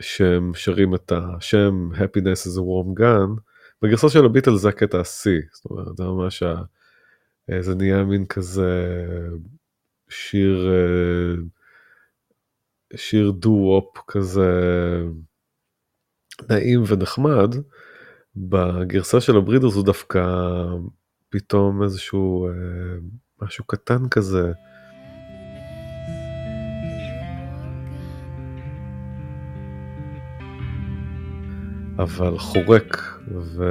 [0.00, 3.40] שהם שרים את השם Happiness is a warm gun,
[3.82, 6.54] בגרסה של הביטל זה הקטע השיא, זאת אומרת, זה ממש, ה...
[7.60, 9.04] זה נהיה מין כזה
[10.08, 10.70] שיר,
[12.96, 14.50] שיר דו-וופ כזה
[16.50, 17.54] נעים ונחמד,
[18.36, 20.24] בגרסה של הברידרס הוא דווקא
[21.28, 22.52] פתאום איזשהו אה,
[23.42, 24.52] משהו קטן כזה.
[31.98, 33.62] אבל חורק ו...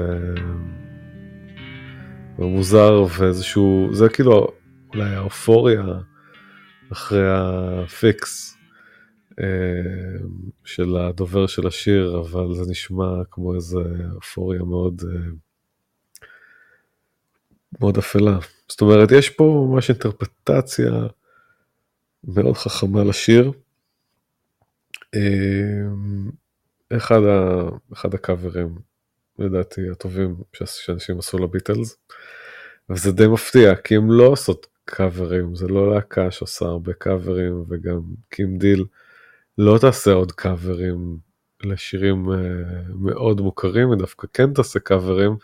[2.40, 4.48] ומוזר ואיזשהו, זה כאילו
[4.94, 5.84] אולי האופוריה
[6.92, 8.58] אחרי ה fix
[9.40, 10.26] אה,
[10.64, 13.80] של הדובר של השיר, אבל זה נשמע כמו איזה
[14.24, 15.30] אופוריה מאוד, אה,
[17.82, 18.38] מאוד אפלה.
[18.68, 20.92] זאת אומרת, יש פה ממש אינטרפרטציה
[22.24, 23.52] מאוד חכמה לשיר.
[25.16, 25.88] אה,
[26.98, 27.62] אחד, ה,
[27.94, 28.76] אחד ה covers,
[29.40, 31.98] לדעתי, הטובים שאנשים עשו לביטלס,
[32.90, 38.02] וזה די מפתיע, כי הם לא עושות covers, זה לא להקה שעושה הרבה covers, וגם
[38.30, 38.86] קים דיל.
[39.58, 41.18] לא תעשה עוד covers
[41.64, 42.36] לשירים uh,
[42.96, 45.36] מאוד מוכרים, היא דווקא כן תעשה covers,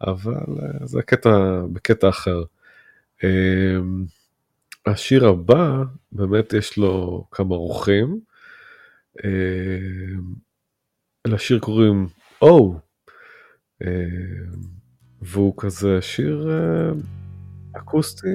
[0.00, 2.42] אבל uh, זה קטע, בקטע אחר.
[3.18, 3.24] Uh,
[4.86, 8.20] השיר הבא, באמת יש לו כמה אורחים.
[9.18, 9.22] Uh,
[11.26, 12.06] לשיר קוראים
[12.42, 12.89] או, oh,
[15.22, 18.28] והוא כזה שיר uh, אקוסטי,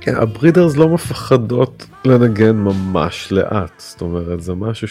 [0.00, 4.88] כן, הברידרס לא מפחדות לנגן ממש לאט, זאת אומרת, זה משהו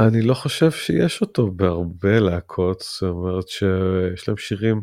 [0.00, 4.82] שאני לא חושב שיש אותו בהרבה להקות, זאת אומרת שיש להם שירים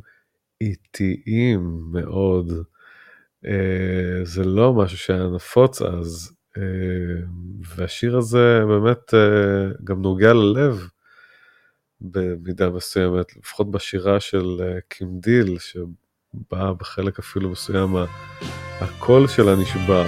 [0.61, 2.53] איטיים מאוד,
[3.45, 6.61] אה, זה לא משהו שהיה נפוץ אז, אה,
[7.75, 10.87] והשיר הזה באמת אה, גם נוגע ללב
[12.01, 17.95] במידה מסוימת, לפחות בשירה של קים דיל, שבאה בחלק אפילו מסוים
[18.81, 20.05] הקול שלה נשבר.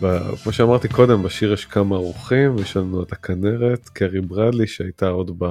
[0.00, 5.42] וכמו שאמרתי קודם, בשיר יש כמה אורחים, יש לנו את הכנרת, קארי ברדלי שהייתה עוד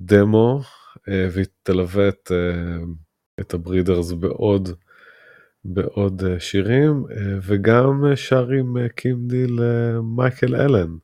[0.00, 0.60] בדמו,
[1.06, 2.32] והיא תלווה את,
[3.40, 4.68] את הברידרז בעוד,
[5.64, 7.04] בעוד שירים,
[7.42, 9.58] וגם שר עם קים דיל
[10.16, 10.96] מייקל אלן,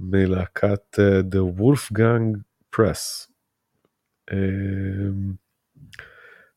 [0.00, 0.98] מלהקת
[1.30, 2.38] The Wolfgang
[2.76, 3.28] Press,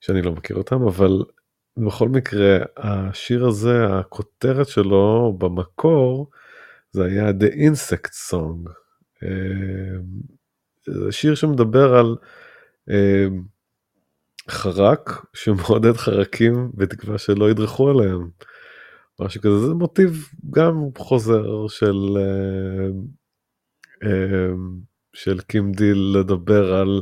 [0.01, 1.23] שאני לא מכיר אותם, אבל
[1.77, 6.29] בכל מקרה, השיר הזה, הכותרת שלו במקור,
[6.91, 8.69] זה היה The Insect Song.
[10.85, 12.15] זה שיר שמדבר על
[14.49, 18.29] חרק שמעודד חרקים בתקווה שלא ידרכו עליהם.
[19.19, 22.17] משהו כזה, זה מוטיב גם חוזר של,
[25.13, 27.01] של קים דיל לדבר על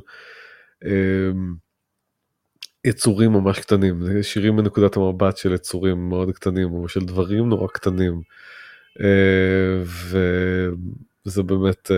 [2.87, 8.21] יצורים ממש קטנים, שירים מנקודת המבט של יצורים מאוד קטנים, או של דברים נורא קטנים.
[11.25, 11.91] וזה באמת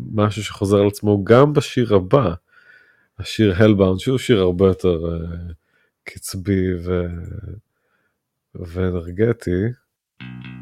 [0.00, 2.34] משהו שחוזר על עצמו גם בשיר הבא,
[3.18, 4.98] השיר Hellbound, שהוא שיר הרבה יותר
[6.04, 7.06] קצבי ו...
[8.54, 9.50] ואנרגטי.
[10.22, 10.59] It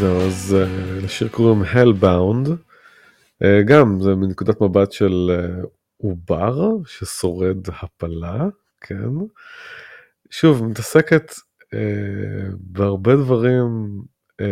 [0.00, 2.48] זהו, אז uh, לשיר קוראים Hellbound.
[2.48, 8.48] Uh, גם זה מנקודת מבט של uh, עובר ששורד הפלה,
[8.80, 9.08] כן.
[10.30, 11.76] שוב, מתעסקת uh,
[12.60, 14.00] בהרבה דברים
[14.42, 14.44] uh,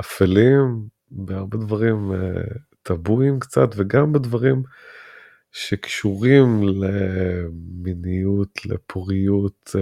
[0.00, 4.62] אפלים, בהרבה דברים uh, טבויים קצת, וגם בדברים
[5.52, 9.80] שקשורים למיניות, לפוריות, uh,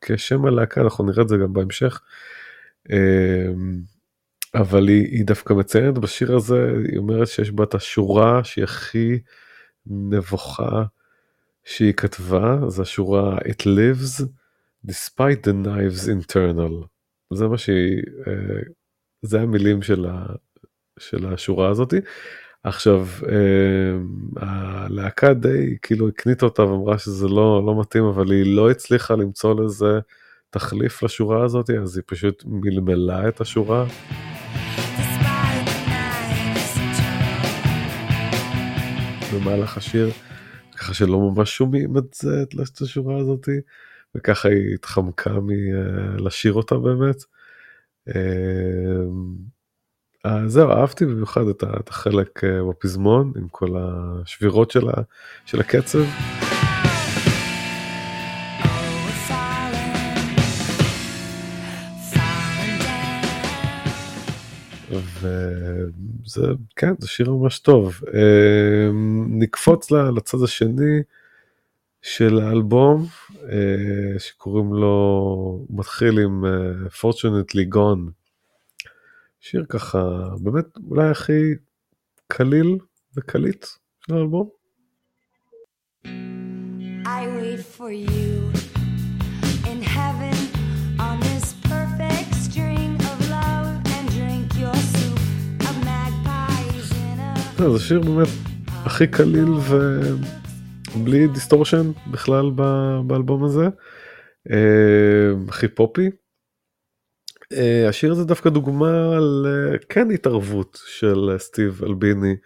[0.00, 2.00] כשם הלהקה, אנחנו נראה את זה גם בהמשך.
[4.54, 9.18] אבל היא, היא דווקא מציינת בשיר הזה, היא אומרת שיש בה את השורה שהיא הכי
[9.86, 10.84] נבוכה
[11.64, 14.24] שהיא כתבה, זו השורה It lives
[14.86, 16.86] despite the knives internal.
[17.32, 18.60] זה מה שהיא, אה,
[19.22, 20.26] זה המילים של, ה,
[20.98, 21.96] של השורה הזאתי.
[22.64, 23.96] עכשיו, אה,
[24.36, 29.64] הלהקה די כאילו הקניתה אותה ואמרה שזה לא, לא מתאים, אבל היא לא הצליחה למצוא
[29.64, 30.00] לזה
[30.50, 33.86] תחליף לשורה הזאת, אז היא פשוט מלמלה את השורה.
[39.34, 40.10] במהלך השיר,
[40.76, 43.60] ככה שלא ממש שומעים את זה, את השורה הזאתי,
[44.14, 47.16] וככה היא התחמקה מלשיר אותה באמת.
[50.26, 54.70] אה, זהו, אהבתי במיוחד את החלק אה, בפזמון, עם כל השבירות
[55.46, 56.04] של הקצב.
[64.96, 68.00] וזה, כן, זה שיר ממש טוב.
[68.14, 68.90] אה,
[69.28, 71.02] נקפוץ לצד השני
[72.02, 73.06] של האלבום,
[73.52, 76.50] אה, שקוראים לו, מתחיל עם אה,
[77.00, 78.10] Fortunately Gone.
[79.40, 81.54] שיר ככה, באמת אולי הכי
[82.28, 82.78] קליל
[83.16, 83.66] וקליט
[84.06, 84.48] של האלבום.
[87.06, 88.53] I wait for you
[97.72, 98.28] זה שיר באמת
[98.68, 99.48] הכי קליל
[100.96, 102.50] ובלי דיסטורשן בכלל
[103.06, 103.68] באלבום הזה.
[104.50, 106.10] אה, הכי פופי.
[107.52, 112.36] אה, השיר הזה דווקא דוגמה לכן התערבות של סטיב אלביני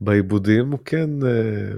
[0.00, 1.72] בעיבודים, הוא כן אה,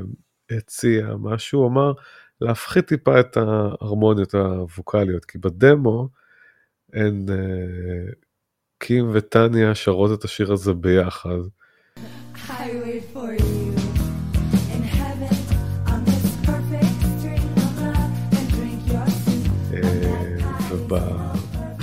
[0.56, 1.92] הציע משהו, הוא אמר
[2.40, 6.08] להפחית טיפה את ההרמוניות הווקאליות, כי בדמו
[6.92, 7.26] הן
[8.78, 11.38] קים וטניה שרות את השיר הזה ביחד.
[12.48, 12.81] I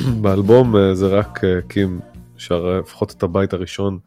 [0.08, 2.00] ובאלבום אה, זה רק אה, קים
[2.38, 4.00] שר לפחות את הבית הראשון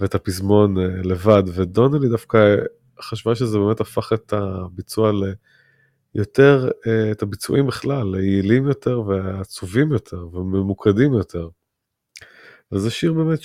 [0.00, 2.56] ואת הפזמון אה, לבד, ודונלי דווקא
[3.00, 5.12] חשבה שזה באמת הפך את הביצוע
[6.14, 6.70] ליותר,
[7.12, 11.48] את הביצועים בכלל, ליעילים יותר ועצובים יותר וממוקדים יותר.
[12.72, 13.42] וזה שיר באמת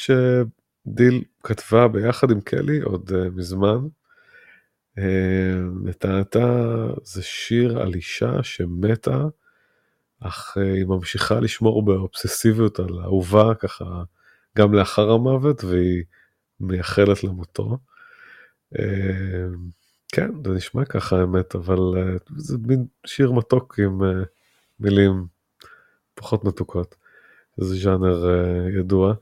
[0.87, 3.87] שדיל כתבה ביחד עם קלי עוד אה, מזמן.
[4.97, 6.63] אה, לטענתה
[7.03, 9.27] זה שיר על אישה שמתה
[10.19, 14.03] אך אה, היא ממשיכה לשמור באובססיביות על אהובה ככה
[14.57, 16.03] גם לאחר המוות והיא
[16.59, 17.77] מייחלת למותו.
[20.13, 21.79] כן, זה נשמע ככה האמת, אבל
[22.37, 24.01] זה מין שיר מתוק עם
[24.79, 25.25] מילים
[26.13, 26.95] פחות מתוקות.
[27.57, 28.25] זה ז'אנר
[28.79, 29.13] ידוע.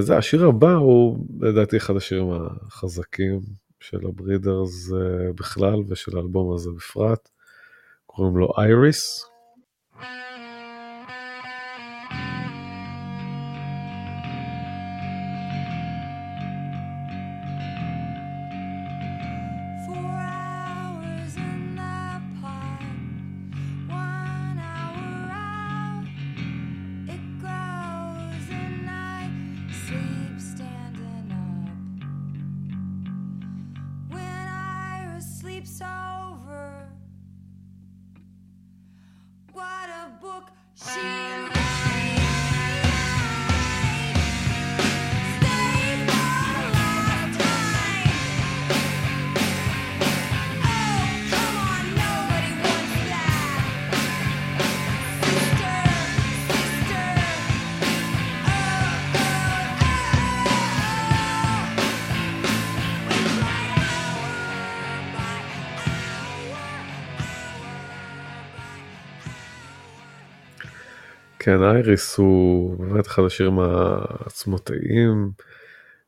[0.00, 3.40] זה השיר הבא הוא לדעתי אחד השירים החזקים
[3.80, 4.90] של הברידרס
[5.34, 7.28] בכלל ושל האלבום הזה בפרט.
[8.06, 9.35] קוראים לו אייריס.
[71.86, 75.30] אייריס הוא באמת אחד השירים העצמותיים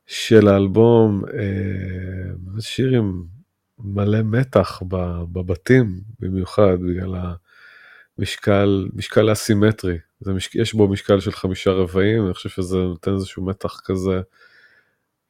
[0.05, 3.23] של האלבום, אה, שיר עם
[3.79, 4.81] מלא מתח
[5.31, 7.15] בבתים במיוחד בגלל
[8.17, 13.45] המשקל, משקל אסימטרי, זה יש בו משקל של חמישה רבעים, אני חושב שזה נותן איזשהו
[13.45, 14.21] מתח כזה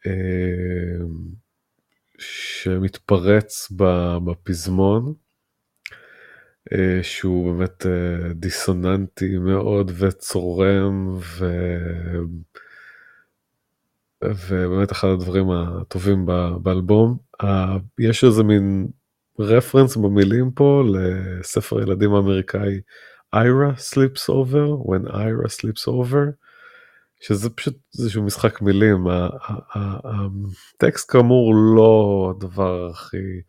[0.08, 1.06] אה,
[2.20, 3.72] שמתפרץ
[4.26, 5.14] בפזמון.
[6.74, 11.46] אה, שהוא באמת אה, דיסוננטי מאוד וצורם ו...
[14.24, 16.26] ובאמת אחד הדברים הטובים
[16.64, 17.18] באלבום.
[18.00, 18.88] יש איזה מין
[19.40, 22.80] רפרנס במילים פה לספר ילדים האמריקאי
[23.36, 26.32] Ira Sleeps Over, When Ira Sleeps Over,
[27.22, 29.08] שזה פשוט איזשהו משחק מילים.
[29.76, 33.42] הטקסט כאמור לא הדבר הכי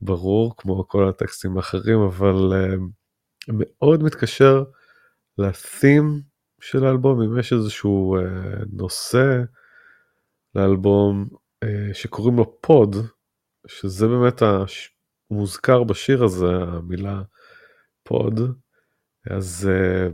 [0.00, 4.64] ברור כמו כל הטקסטים האחרים אבל uh, מאוד מתקשר
[5.38, 6.20] ל theme
[6.60, 7.22] של האלבום.
[7.22, 8.22] אם יש איזשהו uh,
[8.72, 9.42] נושא
[10.54, 11.28] לאלבום
[11.64, 12.96] uh, שקוראים לו Pod
[13.66, 14.42] שזה באמת
[15.30, 17.22] המוזכר בשיר הזה המילה
[18.02, 18.40] pod
[19.30, 19.70] אז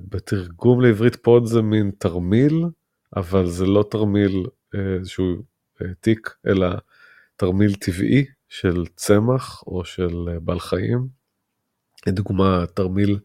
[0.08, 2.64] בתרגום לעברית pod זה מין תרמיל
[3.16, 5.42] אבל זה לא תרמיל איזשהו
[6.00, 6.68] תיק אלא
[7.36, 8.24] תרמיל טבעי
[8.54, 11.08] של צמח או של אה, בעל חיים.
[12.06, 13.18] לדוגמה תרמיל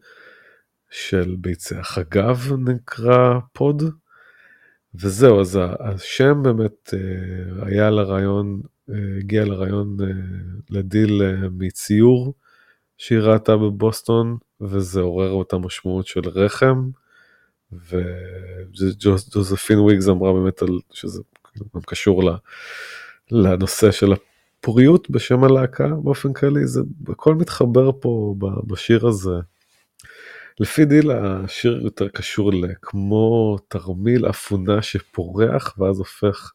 [0.90, 3.82] של ביצי החגב נקרא pod.
[4.94, 8.60] וזהו אז השם באמת אה, היה לרעיון
[8.90, 9.96] אה, הגיע לרעיון
[10.70, 12.34] לדיל מציור
[12.98, 16.90] שהיא ראתה בבוסטון וזה עורר אותה משמעות של רחם.
[17.72, 21.22] וג'וזפין וויגס אמרה באמת על שזה
[21.74, 22.22] גם קשור
[23.30, 24.12] לנושא של
[24.60, 28.34] פוריות בשם הלהקה באופן כללי זה הכל מתחבר פה
[28.66, 29.36] בשיר הזה.
[30.60, 36.52] לפי דיל השיר יותר קשור לכמו תרמיל אפונה שפורח ואז הופך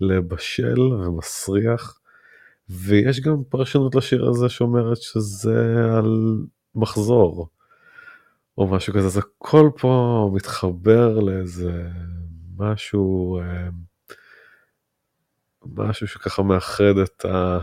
[0.00, 2.00] לבשל ומסריח.
[2.70, 6.38] ויש גם פרשנות לשיר הזה שאומרת שזה על
[6.74, 7.48] מחזור
[8.58, 11.88] או משהו כזה, אז הכל פה מתחבר לאיזה
[12.56, 13.68] משהו אה,
[15.76, 17.58] משהו שככה מאחד את ה...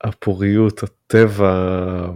[0.00, 2.06] הפוריות, הטבע,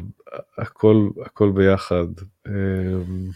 [0.59, 2.07] הכל, הכל ביחד.
[2.49, 3.31] אמ,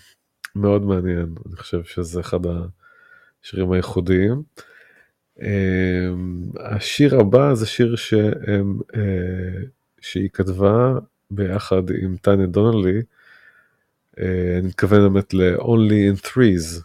[0.57, 2.39] מאוד מעניין, אני חושב שזה אחד
[3.43, 4.43] השירים הייחודיים.
[5.43, 9.63] אמ, השיר הבא זה שיר שהם, אה,
[10.01, 10.99] שהיא כתבה
[11.31, 13.03] ביחד עם טניה דונלי,
[14.19, 16.83] אה, אני מתכוון באמת ל-Only in Threes.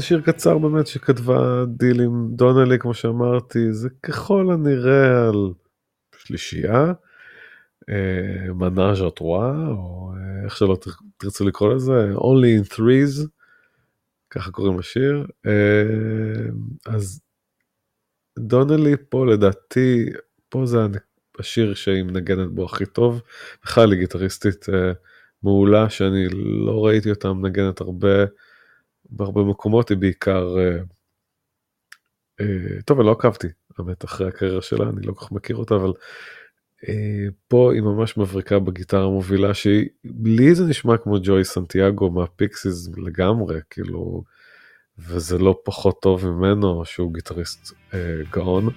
[0.00, 5.52] זה שיר קצר באמת שכתבה דיל עם דונלי כמו שאמרתי זה ככל הנראה על
[6.16, 6.92] שלישייה.
[8.54, 10.78] מנאז' אטרואה או אה, איך שלא
[11.16, 13.26] תרצו לקרוא לזה only in threes
[14.30, 16.46] ככה קוראים לשיר אה,
[16.86, 17.20] אז
[18.38, 20.06] דונלי פה לדעתי
[20.48, 20.78] פה זה
[21.38, 23.22] השיר שהיא מנגנת בו הכי טוב
[23.64, 24.92] בכלל היא גיטריסטית אה,
[25.42, 26.28] מעולה שאני
[26.66, 28.24] לא ראיתי אותה מנגנת הרבה
[29.10, 30.56] בהרבה מקומות היא בעיקר
[32.84, 33.46] טוב אני לא עקבתי
[33.78, 35.92] באמת אחרי הקריירה שלה אני לא כל כך מכיר אותה אבל
[36.88, 39.88] אה, פה היא ממש מבריקה בגיטרה המובילה שהיא
[40.24, 44.22] לי זה נשמע כמו ג'וי סנטיאגו מהפיקסיס לגמרי כאילו
[44.98, 48.68] וזה לא פחות טוב ממנו שהוא גיטריסט אה, גאון.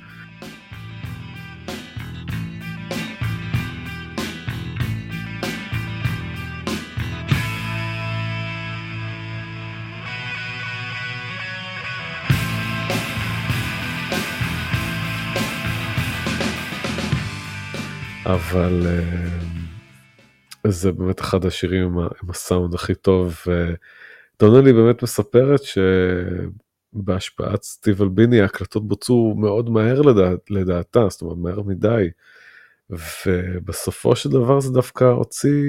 [18.26, 18.82] אבל
[20.68, 23.38] uh, זה באמת אחד השירים עם, עם הסאונד הכי טוב.
[24.40, 25.60] דונלי באמת מספרת
[26.94, 32.10] שבהשפעת סטיב אלביני ההקלטות בוצעו מאוד מהר לדע, לדעתה, זאת אומרת מהר מדי.
[32.90, 35.64] ובסופו של דבר זה דווקא הוציא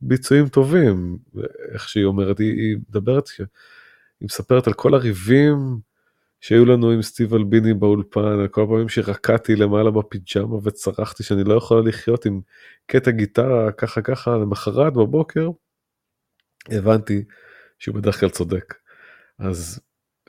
[0.00, 1.18] ביצועים טובים,
[1.72, 3.28] איך שהיא אומרת, היא, היא מדברת,
[4.20, 5.56] היא מספרת על כל הריבים
[6.40, 11.88] שהיו לנו עם סטיב אלביני באולפן, כל פעמים שרקדתי למעלה בפיג'מה וצרחתי שאני לא יכולה
[11.88, 12.40] לחיות עם
[12.86, 15.50] קטע גיטרה ככה ככה למחרת בבוקר,
[16.68, 17.24] הבנתי
[17.78, 18.74] שהוא בדרך כלל צודק.
[19.38, 19.80] אז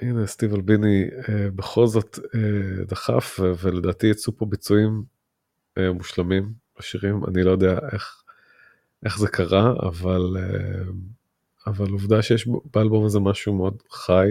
[0.02, 5.04] הנה סטיב אלביני אה, בכל זאת אה, דחף ולדעתי יצאו פה ביצועים
[5.78, 8.24] אה, מושלמים בשירים, אני לא יודע איך,
[9.06, 10.82] איך זה קרה, אבל, אה,
[11.68, 14.28] אבל עובדה שיש באלבום הזה משהו מאוד חי.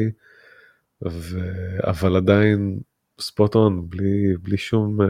[1.06, 1.38] ו...
[1.82, 2.80] אבל עדיין
[3.20, 5.06] ספוט און בלי בלי שום אה,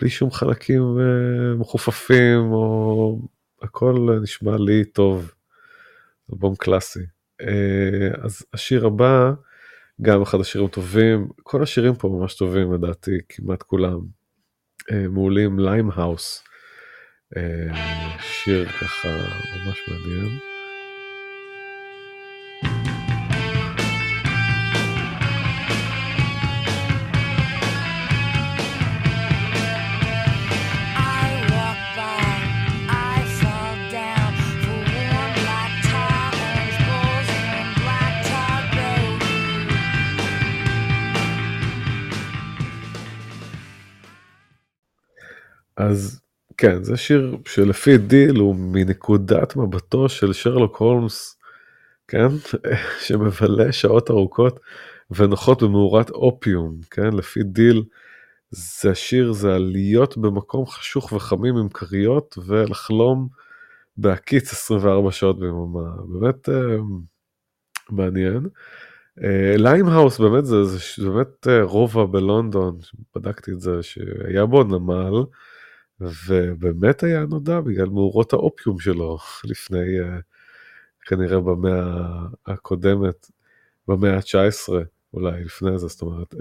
[0.00, 3.18] בלי שום חלקים אה, מחופפים או
[3.62, 5.34] הכל נשמע לי טוב.
[6.32, 7.00] אלבום קלאסי.
[7.40, 9.32] אה, אז השיר הבא
[10.02, 14.00] גם אחד השירים טובים כל השירים פה ממש טובים לדעתי כמעט כולם
[14.90, 16.44] מעולים ליים האוס.
[18.20, 20.53] שיר ככה ממש מעניין.
[45.76, 46.20] אז
[46.56, 51.38] כן זה שיר שלפי דיל הוא מנקודת מבטו של שרלוק הולמס
[52.08, 52.28] כן?
[53.04, 54.60] שמבלה שעות ארוכות
[55.10, 57.12] ונוחות במאורת אופיום כן?
[57.12, 57.82] לפי דיל
[58.50, 63.28] זה השיר זה על להיות במקום חשוך וחמים עם כריות ולחלום
[63.96, 65.90] בהקיץ 24 שעות ביממה.
[66.08, 66.52] באמת uh,
[67.90, 68.48] מעניין.
[69.58, 72.78] Lime uh, House באמת זה, זה, זה באמת uh, רובע בלונדון
[73.16, 75.24] בדקתי את זה שהיה בו נמל
[76.28, 79.18] ובאמת היה נודע בגלל מאורות האופיום שלו
[79.50, 80.22] לפני uh,
[81.06, 83.30] כנראה במאה הקודמת,
[83.88, 84.72] במאה ה-19
[85.14, 86.34] אולי לפני זה, זאת אומרת.
[86.34, 86.38] Uh,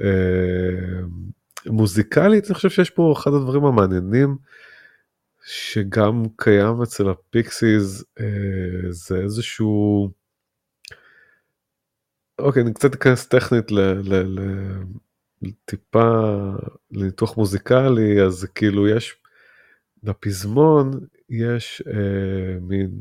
[1.65, 4.38] מוזיקלית אני חושב שיש פה אחד הדברים המעניינים
[5.45, 8.23] שגם קיים אצל הפיקסיס uh,
[8.90, 10.10] זה איזשהו
[12.40, 13.80] אוקיי אני קצת אכנס טכנית ל...
[13.80, 14.40] ל,
[15.44, 16.31] ל טיפה
[16.91, 19.23] לניתוח מוזיקלי אז כאילו יש
[20.04, 20.92] לפזמון
[21.30, 22.92] יש אה, מין,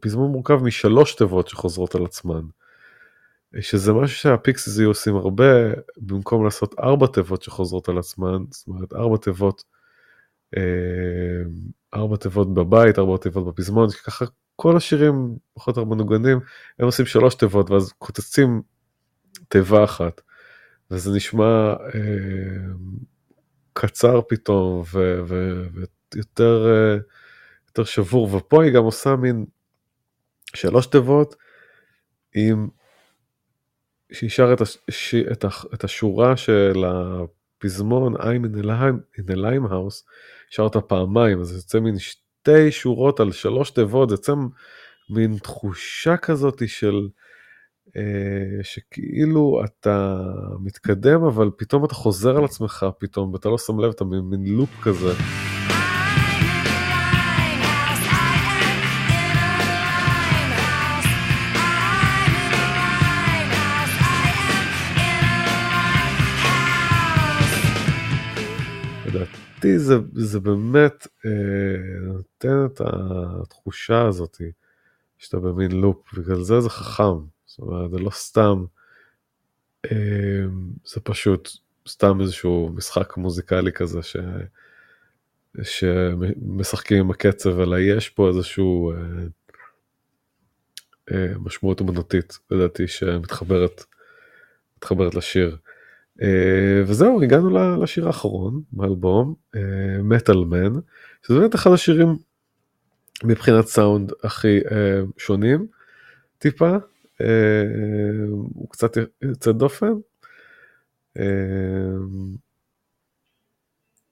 [0.00, 2.42] פזמון מורכב משלוש תיבות שחוזרות על עצמן.
[3.60, 8.92] שזה משהו שהפיקסיס היו עושים הרבה, במקום לעשות ארבע תיבות שחוזרות על עצמן, זאת אומרת
[8.92, 9.64] ארבע תיבות,
[10.56, 10.62] אה,
[11.94, 14.24] ארבע תיבות בבית, ארבע תיבות בפזמון, ככה
[14.56, 16.40] כל השירים פחות יותר מנוגנים,
[16.78, 18.62] הם עושים שלוש תיבות ואז קוצצים
[19.48, 20.20] תיבה אחת.
[20.90, 22.70] וזה נשמע אה,
[23.72, 25.68] קצר פתאום ו- ו-
[26.14, 26.96] יותר, אה,
[27.68, 29.46] יותר שבור, ופה היא גם עושה מין
[30.54, 31.34] שלוש תיבות
[32.34, 32.68] עם,
[34.12, 35.44] שהיא שר את, הש, את,
[35.74, 40.04] את השורה של הפזמון I'm in a lime, in a lime house,
[40.50, 44.32] שר אותה פעמיים, אז זה יוצא מין שתי שורות על שלוש תיבות, זה יוצא
[45.10, 47.08] מין תחושה כזאת של...
[47.96, 50.16] אה, שכאילו אתה
[50.60, 54.80] מתקדם אבל פתאום אתה חוזר על עצמך פתאום ואתה לא שם לב אתה מין לופ
[54.82, 55.12] כזה.
[69.58, 71.30] לדעתי זה, זה באמת אה,
[72.02, 72.80] נותן את
[73.42, 74.36] התחושה הזאת
[75.18, 78.64] שאתה במין לופ, בגלל זה זה חכם, זאת אומרת זה לא סתם,
[79.86, 80.44] אה,
[80.84, 81.48] זה פשוט
[81.88, 84.16] סתם איזשהו משחק מוזיקלי כזה ש...
[85.62, 88.96] שמשחקים עם הקצב, אלא יש פה איזשהו אה,
[91.12, 93.84] אה, משמעות אמנותית, לדעתי, שמתחברת
[94.76, 95.56] מתחברת לשיר.
[96.22, 99.34] אה, וזהו, הגענו לשיר האחרון באלבום,
[100.02, 100.72] מטאל מן,
[101.22, 102.16] שזה באמת אחד השירים
[103.24, 104.60] מבחינת סאונד הכי
[105.16, 105.66] שונים,
[106.38, 106.76] טיפה,
[108.54, 109.92] הוא קצת יוצא דופן.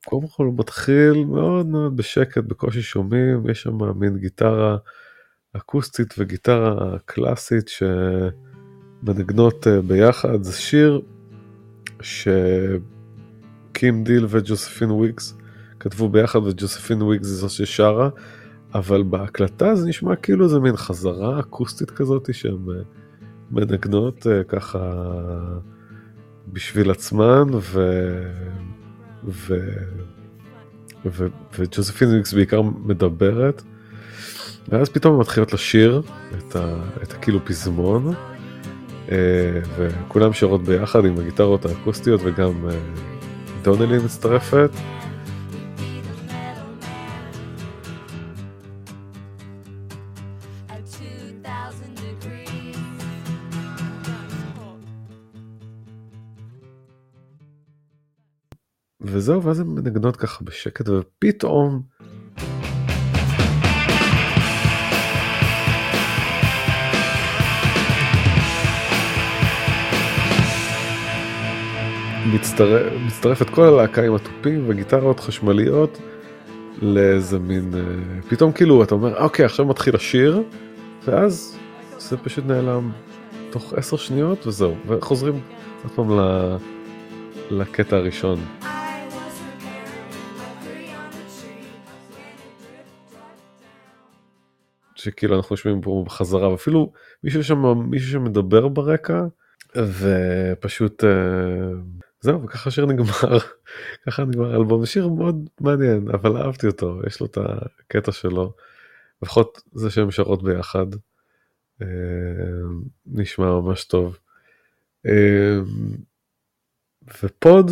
[0.07, 4.77] קודם כל הוא מתחיל מאוד מאוד בשקט, בקושי שומעים, יש שם מין גיטרה
[5.53, 7.71] אקוסטית וגיטרה קלאסית
[9.03, 10.43] שמנגנות אה, ביחד.
[10.43, 11.03] זה שיר
[12.01, 12.85] שקים
[14.05, 15.39] דיל וג'וספין וויגס
[15.81, 18.09] כתבו ביחד וג'וספין וויגס זו ששרה,
[18.75, 22.83] אבל בהקלטה זה נשמע כאילו זה מין חזרה אקוסטית כזאת שהן אה,
[23.51, 24.79] מנגנות אה, ככה
[26.53, 27.91] בשביל עצמן ו...
[29.25, 29.55] ו...
[31.07, 31.27] ו...
[31.59, 33.63] וג'וזפין ויקס בעיקר מדברת.
[34.69, 36.03] ואז פתאום מתחילות לשיר
[36.39, 36.77] את, ה...
[37.03, 38.15] את הכאילו פזמון,
[39.77, 42.77] וכולם שרות ביחד עם הגיטרות האקוסטיות וגם אה,
[43.63, 44.71] דונלי מצטרפת.
[59.01, 61.83] וזהו, ואז הן מנגנות ככה בשקט, ופתאום...
[72.35, 75.99] מצטרף, מצטרפת כל הלהקה עם התופים וגיטרות חשמליות
[76.83, 77.75] לאיזה מין...
[77.75, 80.43] אה, פתאום כאילו אתה אומר, אוקיי, עכשיו מתחיל השיר,
[81.05, 81.59] ואז
[81.99, 82.91] זה פשוט נעלם
[83.51, 85.41] תוך עשר שניות וזהו, וחוזרים
[85.83, 86.11] עוד פעם
[87.51, 88.39] לקטע הראשון.
[94.95, 96.93] שכאילו אנחנו יושבים פה בחזרה ואפילו
[97.25, 99.23] מישהו שם מישהו שמדבר ברקע
[99.77, 101.11] ופשוט אה,
[102.27, 103.39] זהו וככה השיר נגמר.
[104.07, 104.81] ככה נגמר האלבום.
[104.81, 108.55] זה שיר מאוד מעניין אבל אהבתי אותו יש לו את הקטע שלו.
[109.23, 110.87] לפחות זה שהם שרות ביחד.
[111.83, 111.87] אה,
[113.07, 114.19] נשמע ממש טוב.
[115.07, 115.59] אה,
[117.23, 117.71] ופוד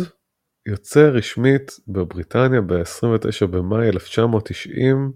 [0.65, 5.11] יוצא רשמית בבריטניה ב-29 במאי 1990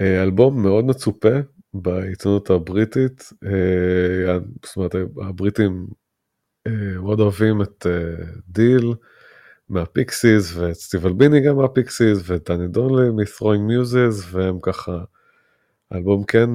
[0.00, 1.34] אה, אלבום מאוד מצופה
[1.74, 4.94] בעיתונות הבריטית, אה, זאת אומרת
[5.28, 5.86] הבריטים
[6.68, 7.86] מאוד אוהבים את
[8.48, 8.94] דיל
[9.68, 15.04] מהפיקסיס ואת סטיב אלביני גם מהפיקסיס ואת טניה דונלי מ- Throwing Muses והם ככה,
[15.90, 16.50] האלבום כן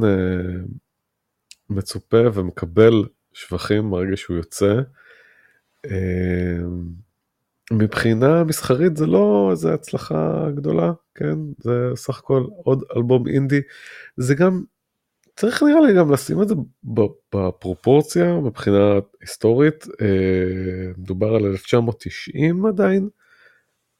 [1.69, 2.94] מצופה ומקבל
[3.34, 4.76] שבחים ברגע שהוא יוצא.
[7.72, 11.36] מבחינה מסחרית זה לא איזה הצלחה גדולה, כן?
[11.57, 13.61] זה סך הכל עוד אלבום אינדי.
[14.18, 14.64] זה גם,
[15.40, 16.56] צריך נראה לי גם לשים את זה
[17.34, 19.86] בפרופורציה מבחינה היסטורית.
[20.02, 23.10] אה, מדובר על 1990 עדיין,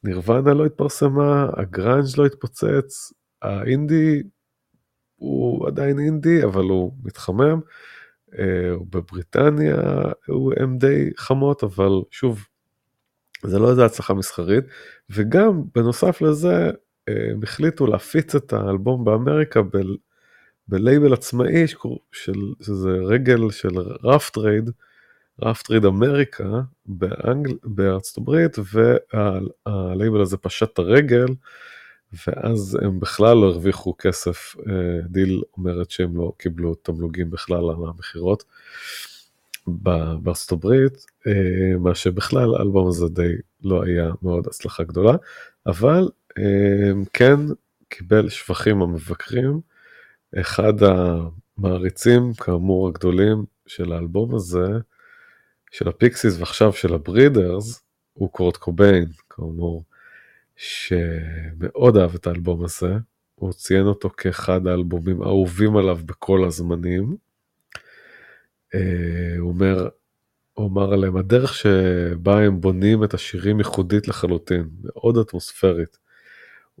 [0.04, 3.12] נירוונה לא התפרסמה, הגראנג' לא התפוצץ,
[3.42, 4.22] האינדי
[5.16, 7.60] הוא עדיין אינדי אבל הוא מתחמם.
[8.38, 9.76] אה, בבריטניה
[10.56, 12.46] הם די חמות אבל שוב
[13.42, 14.64] זה לא איזה הצלחה מסחרית,
[15.10, 16.70] וגם בנוסף לזה
[17.08, 19.76] הם החליטו להפיץ את האלבום באמריקה ב,
[20.70, 21.66] בלייבל עצמאי
[22.12, 24.70] של, שזה רגל של רף טרייד,
[25.42, 31.26] רף טרייד אמריקה באנגל, בארצות הברית, והלייבל הזה פשט את הרגל,
[32.26, 37.88] ואז הם בכלל לא הרוויחו כסף, אה, דיל אומרת שהם לא קיבלו תמלוגים בכלל על
[37.88, 38.44] המכירות.
[39.66, 43.32] בארצות הברית, אה, מה שבכלל האלבום הזה די
[43.64, 45.16] לא היה מאוד הצלחה גדולה,
[45.66, 47.36] אבל אה, כן
[47.88, 49.69] קיבל שבחים המבקרים.
[50.36, 54.68] אחד המעריצים כאמור הגדולים של האלבום הזה,
[55.70, 57.82] של הפיקסיס ועכשיו של הברידרס,
[58.12, 59.84] הוא קורט קוביין, כאמור,
[60.56, 62.94] שמאוד אהב את האלבום הזה,
[63.34, 67.16] הוא ציין אותו כאחד האלבומים האהובים עליו בכל הזמנים.
[68.74, 69.88] אה, הוא אומר,
[70.54, 75.98] הוא אמר עליהם, הדרך שבה הם בונים את השירים ייחודית לחלוטין, מאוד אטמוספרית.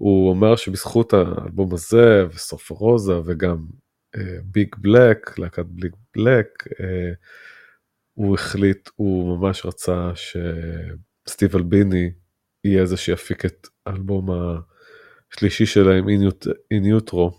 [0.00, 3.66] הוא אומר שבזכות האלבום הזה וסוף רוזה וגם
[4.44, 6.74] ביג uh, בלק, להקת ביג בלק, uh,
[8.14, 12.10] הוא החליט, הוא ממש רצה שסטיב אלביני
[12.64, 14.28] יהיה זה שיפיק את האלבום
[15.32, 16.06] השלישי שלהם,
[16.74, 17.38] In Utro,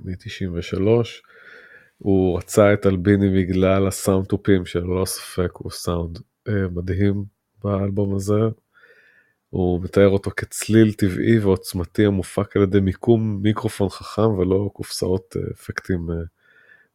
[0.00, 0.86] מ-93.
[1.98, 6.18] הוא רצה את אלביני בגלל הסאונד טופים שללא ספק הוא סאונד
[6.48, 7.24] אה, מדהים
[7.64, 8.40] באלבום הזה.
[9.54, 15.42] הוא מתאר אותו כצליל טבעי ועוצמתי המופק על ידי מיקום מיקרופון חכם ולא קופסאות אה,
[15.52, 16.16] אפקטים אה,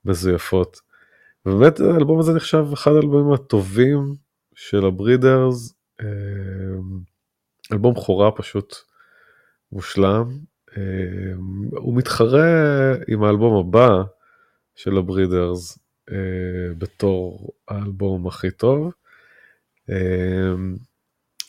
[0.06, 0.82] מזויפות.
[1.46, 4.14] ובאמת האלבום הזה נחשב אחד האלבומים הטובים
[4.56, 5.74] של הברידרס.
[6.02, 6.06] אה,
[7.72, 8.76] אלבום בכורה פשוט
[9.72, 10.28] מושלם.
[11.72, 14.04] הוא מתחרה עם האלבום הבא
[14.76, 15.80] של הברידרס
[16.78, 18.92] בתור האלבום הכי טוב.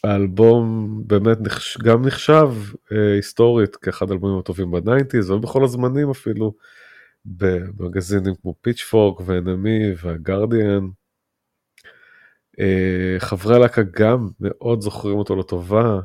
[0.04, 1.38] האלבום באמת
[1.84, 2.48] גם נחשב
[2.90, 6.54] היסטורית כאחד האלבומים הטובים ב nineties ובכל הזמנים אפילו
[7.24, 10.88] במגזינים כמו פיצ'פורק ו NME והגרדיאן.
[13.18, 16.00] חברי הלהקה גם מאוד זוכרים אותו לטובה.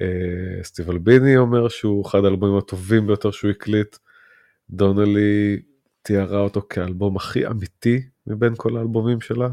[0.00, 3.96] אה, סטיב אלביני אומר שהוא אחד האלבומים הטובים ביותר שהוא הקליט.
[4.70, 5.62] דונלי
[6.02, 9.48] תיארה אותו כאלבום הכי אמיתי מבין כל האלבומים שלה.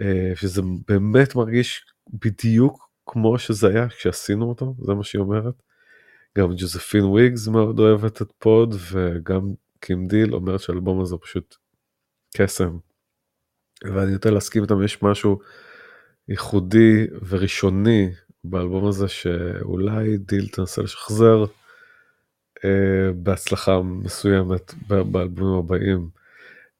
[0.00, 5.54] אה, שזה באמת מרגיש בדיוק כמו שזה היה כשעשינו אותו, זה מה שהיא אומרת.
[6.38, 9.40] גם ג'וזפין וויגס מאוד אוהבת את פוד וגם
[9.80, 11.56] קים דיל אומרת שהאלבום הזה פשוט
[12.36, 12.78] קסם.
[13.84, 15.40] ואני נוטה להסכים איתם, יש משהו
[16.28, 18.10] ייחודי וראשוני
[18.44, 21.44] באלבום הזה שאולי דיל תנסה לשחזר
[22.64, 26.19] אה, בהצלחה מסוימת באלבומים הבאים.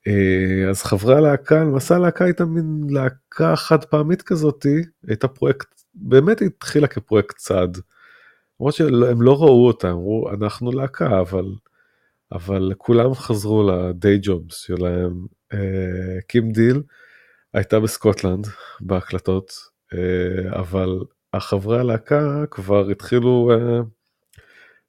[0.06, 6.42] אה, אז חברי הלהקה, למעשה הלהקה הייתה מין להקה חד פעמית כזאתי, הייתה פרויקט, באמת
[6.42, 7.68] התחילה כפרויקט צד.
[8.60, 11.44] למרות שהם לא ראו אותה, אמרו אנחנו להקה, אבל,
[12.32, 15.26] אבל כולם חזרו ל day jobs שלהם.
[15.52, 16.82] אה, קים דיל
[17.54, 18.46] הייתה בסקוטלנד
[18.80, 19.52] בהקלטות,
[19.94, 20.98] אה, אבל
[21.32, 23.50] החברי הלהקה כבר התחילו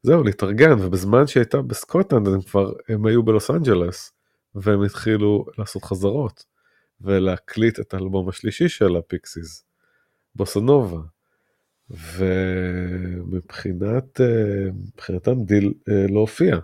[0.04, 4.14] זהו להתארגן ובזמן שהייתה בסקוטלנד הם כבר הם היו בלוס אנג'לס
[4.56, 6.46] והם התחילו לעשות חזרות
[7.02, 9.66] ולהקליט את האלבום השלישי של הפיקסיס
[10.36, 11.02] בוסנובה
[11.90, 12.60] ומבחינת
[14.20, 14.24] אה,
[14.74, 16.58] מבחינתם דיל אה, לא הופיע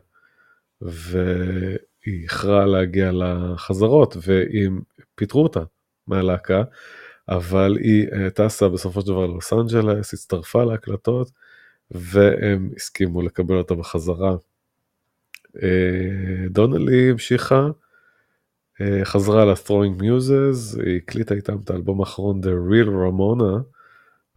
[0.81, 4.79] והיא איחרה להגיע לחזרות ואם
[5.15, 5.63] פיטרו אותה
[6.07, 6.63] מהלהקה.
[7.29, 11.31] אבל היא אה, טסה בסופו של דבר ללוס אנג'לס, הצטרפה להקלטות,
[11.91, 14.35] והם הסכימו לקבל אותה בחזרה.
[15.63, 17.67] אה, דונלי המשיכה,
[18.81, 23.63] אה, חזרה ל-Throwing Muses, היא הקליטה איתם את האלבום האחרון The Real Ramona,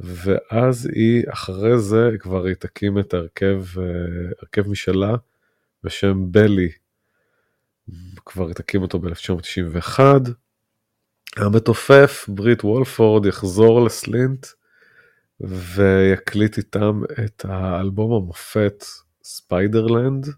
[0.01, 5.15] ואז היא, אחרי זה, כבר היא תקים את הרכב משלה
[5.85, 6.69] בשם בלי.
[8.27, 10.01] כבר היא תקים אותו ב-1991.
[11.37, 14.47] המתופף בריט וולפורד יחזור לסלינט
[15.41, 18.85] ויקליט איתם את האלבום המופת
[19.23, 20.33] ספיידרלנד, אה,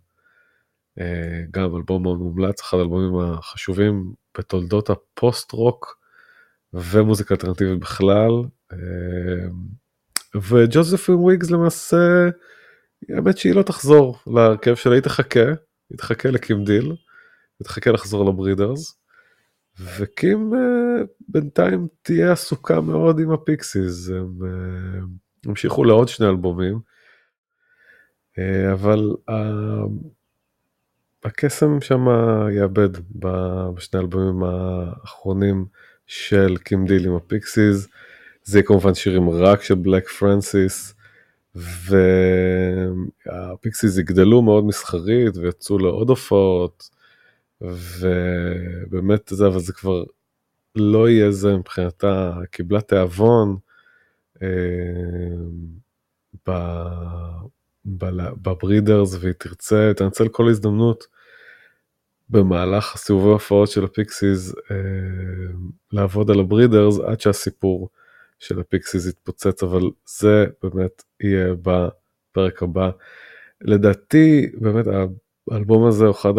[1.51, 5.99] גם אלבום מאוד מומלץ, אחד האלבומים החשובים בתולדות הפוסט רוק
[6.75, 8.31] ומוזיקה אלטרנטיבית בכלל.
[8.73, 9.49] אה,
[10.49, 12.29] וג'וזפין וויגס למעשה,
[13.09, 15.47] האמת שהיא לא תחזור להרכב שלה, היא תחכה,
[15.91, 16.85] היא תחכה לקים דיל,
[17.59, 18.99] היא תחכה לחזור לברידרס.
[19.97, 24.39] וקים אה, בינתיים תהיה עסוקה מאוד עם הפיקסיס, הם
[25.47, 26.79] המשיכו לעוד שני אלבומים,
[28.73, 29.11] אבל
[31.25, 32.07] הקסם שם
[32.51, 32.89] יאבד
[33.75, 35.65] בשני האלבומים האחרונים
[36.07, 37.89] של קים דיל עם הפיקסיס,
[38.45, 40.95] זה כמובן שירים רק של בלק פרנסיס,
[43.27, 46.91] והפיקסיס יגדלו מאוד מסחרית ויצאו לעוד הופעות.
[47.61, 50.05] ובאמת זה, אבל זה כבר
[50.77, 53.57] לא יהיה זה מבחינתה, קיבלה תיאבון
[54.43, 54.49] אה,
[57.85, 61.07] בברידרס והיא תרצה, תנצל כל הזדמנות
[62.29, 64.77] במהלך סיבובי ההופעות של הפיקסיס אה,
[65.93, 67.89] לעבוד על הברידרס עד שהסיפור
[68.39, 72.91] של הפיקסיס יתפוצץ, אבל זה באמת יהיה בפרק הבא.
[73.61, 74.87] לדעתי באמת
[75.51, 76.33] האלבום הזה הוא אחד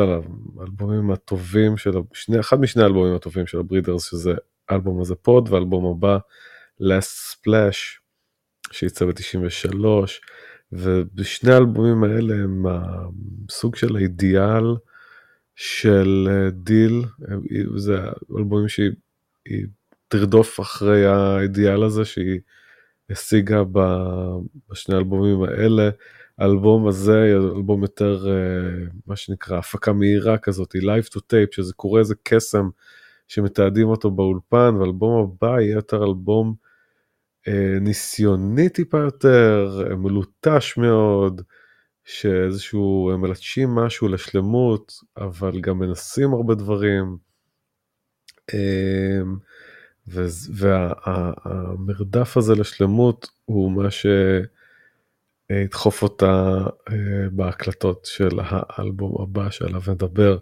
[0.59, 4.33] האלבומים הטובים של, שני, אחד משני האלבומים הטובים של הברידרס, שזה
[4.69, 6.17] האלבום הזה פוד והאלבום הבא,
[6.81, 7.99] last splash,
[8.71, 9.85] שייצא ב-93,
[10.75, 12.65] ובשני האלבומים האלה הם
[13.49, 14.63] הסוג של האידיאל
[15.55, 17.03] של אה, דיל,
[17.75, 17.97] זה
[18.37, 18.91] אלבומים שהיא
[20.07, 22.39] תרדוף אחרי האידיאל הזה שהיא
[23.09, 23.63] השיגה
[24.69, 25.89] בשני האלבומים האלה.
[26.37, 31.99] האלבום הזה אלבום יותר אה, מה שנקרא הפקה מהירה כזאת live to tape שזה קורה
[31.99, 32.69] איזה קסם
[33.27, 36.72] שמתעדים אותו באולפן ואלבום הבא יהיה יותר אלבום אה,
[37.81, 41.41] ניסיוני טיפה יותר, מלוטש מאוד,
[42.05, 47.17] שאיזשהו, מלטשים משהו לשלמות, אבל גם מנסים הרבה דברים.
[48.53, 49.37] אמ,
[50.55, 53.87] והמרדף הזה לשלמות הוא מה
[55.51, 56.57] שידחוף אותה
[56.89, 56.95] אה,
[57.31, 60.37] בהקלטות של האלבום הבא שעליו נדבר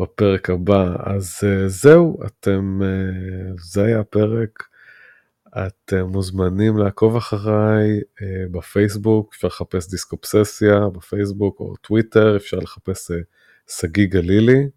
[0.00, 0.96] בפרק הבא.
[0.98, 2.88] אז אה, זהו, אתם, אה,
[3.58, 4.62] זה היה הפרק.
[5.58, 8.00] אתם מוזמנים לעקוב אחריי
[8.50, 13.10] בפייסבוק, אפשר לחפש דיסקופססיה בפייסבוק או טוויטר, אפשר לחפש
[13.68, 14.68] שגיא גלילי.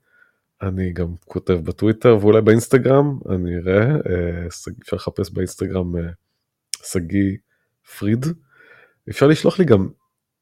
[0.62, 4.48] אני גם כותב בטוויטר ואולי באינסטגרם, אני אראה, אה,
[4.82, 6.02] אפשר לחפש באינסטגרם אה,
[6.84, 7.38] שגיא
[8.00, 8.26] פריד.
[9.10, 9.90] אפשר לשלוח לי גם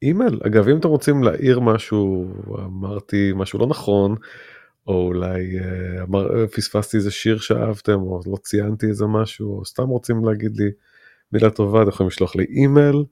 [0.02, 4.14] אימייל, אגב אם אתם רוצים להעיר משהו, אמרתי משהו לא נכון,
[4.88, 9.88] או אולי אה, אמר, פספסתי איזה שיר שאהבתם, או לא ציינתי איזה משהו, או סתם
[9.88, 10.70] רוצים להגיד לי
[11.32, 13.04] מילה טובה, אתם יכולים לשלוח לי אימייל,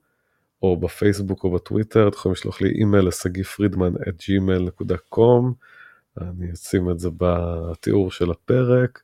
[0.63, 5.53] או בפייסבוק או בטוויטר, אתם יכולים לשלוח לי אימייל לסגי פרידמן את gmail.com.
[6.21, 9.01] אני אשים את זה בתיאור של הפרק,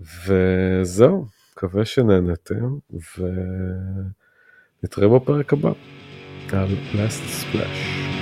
[0.00, 2.78] וזהו, מקווה שנהנתם,
[4.82, 5.72] ונתראה בפרק הבא
[6.52, 8.13] על Last Splash.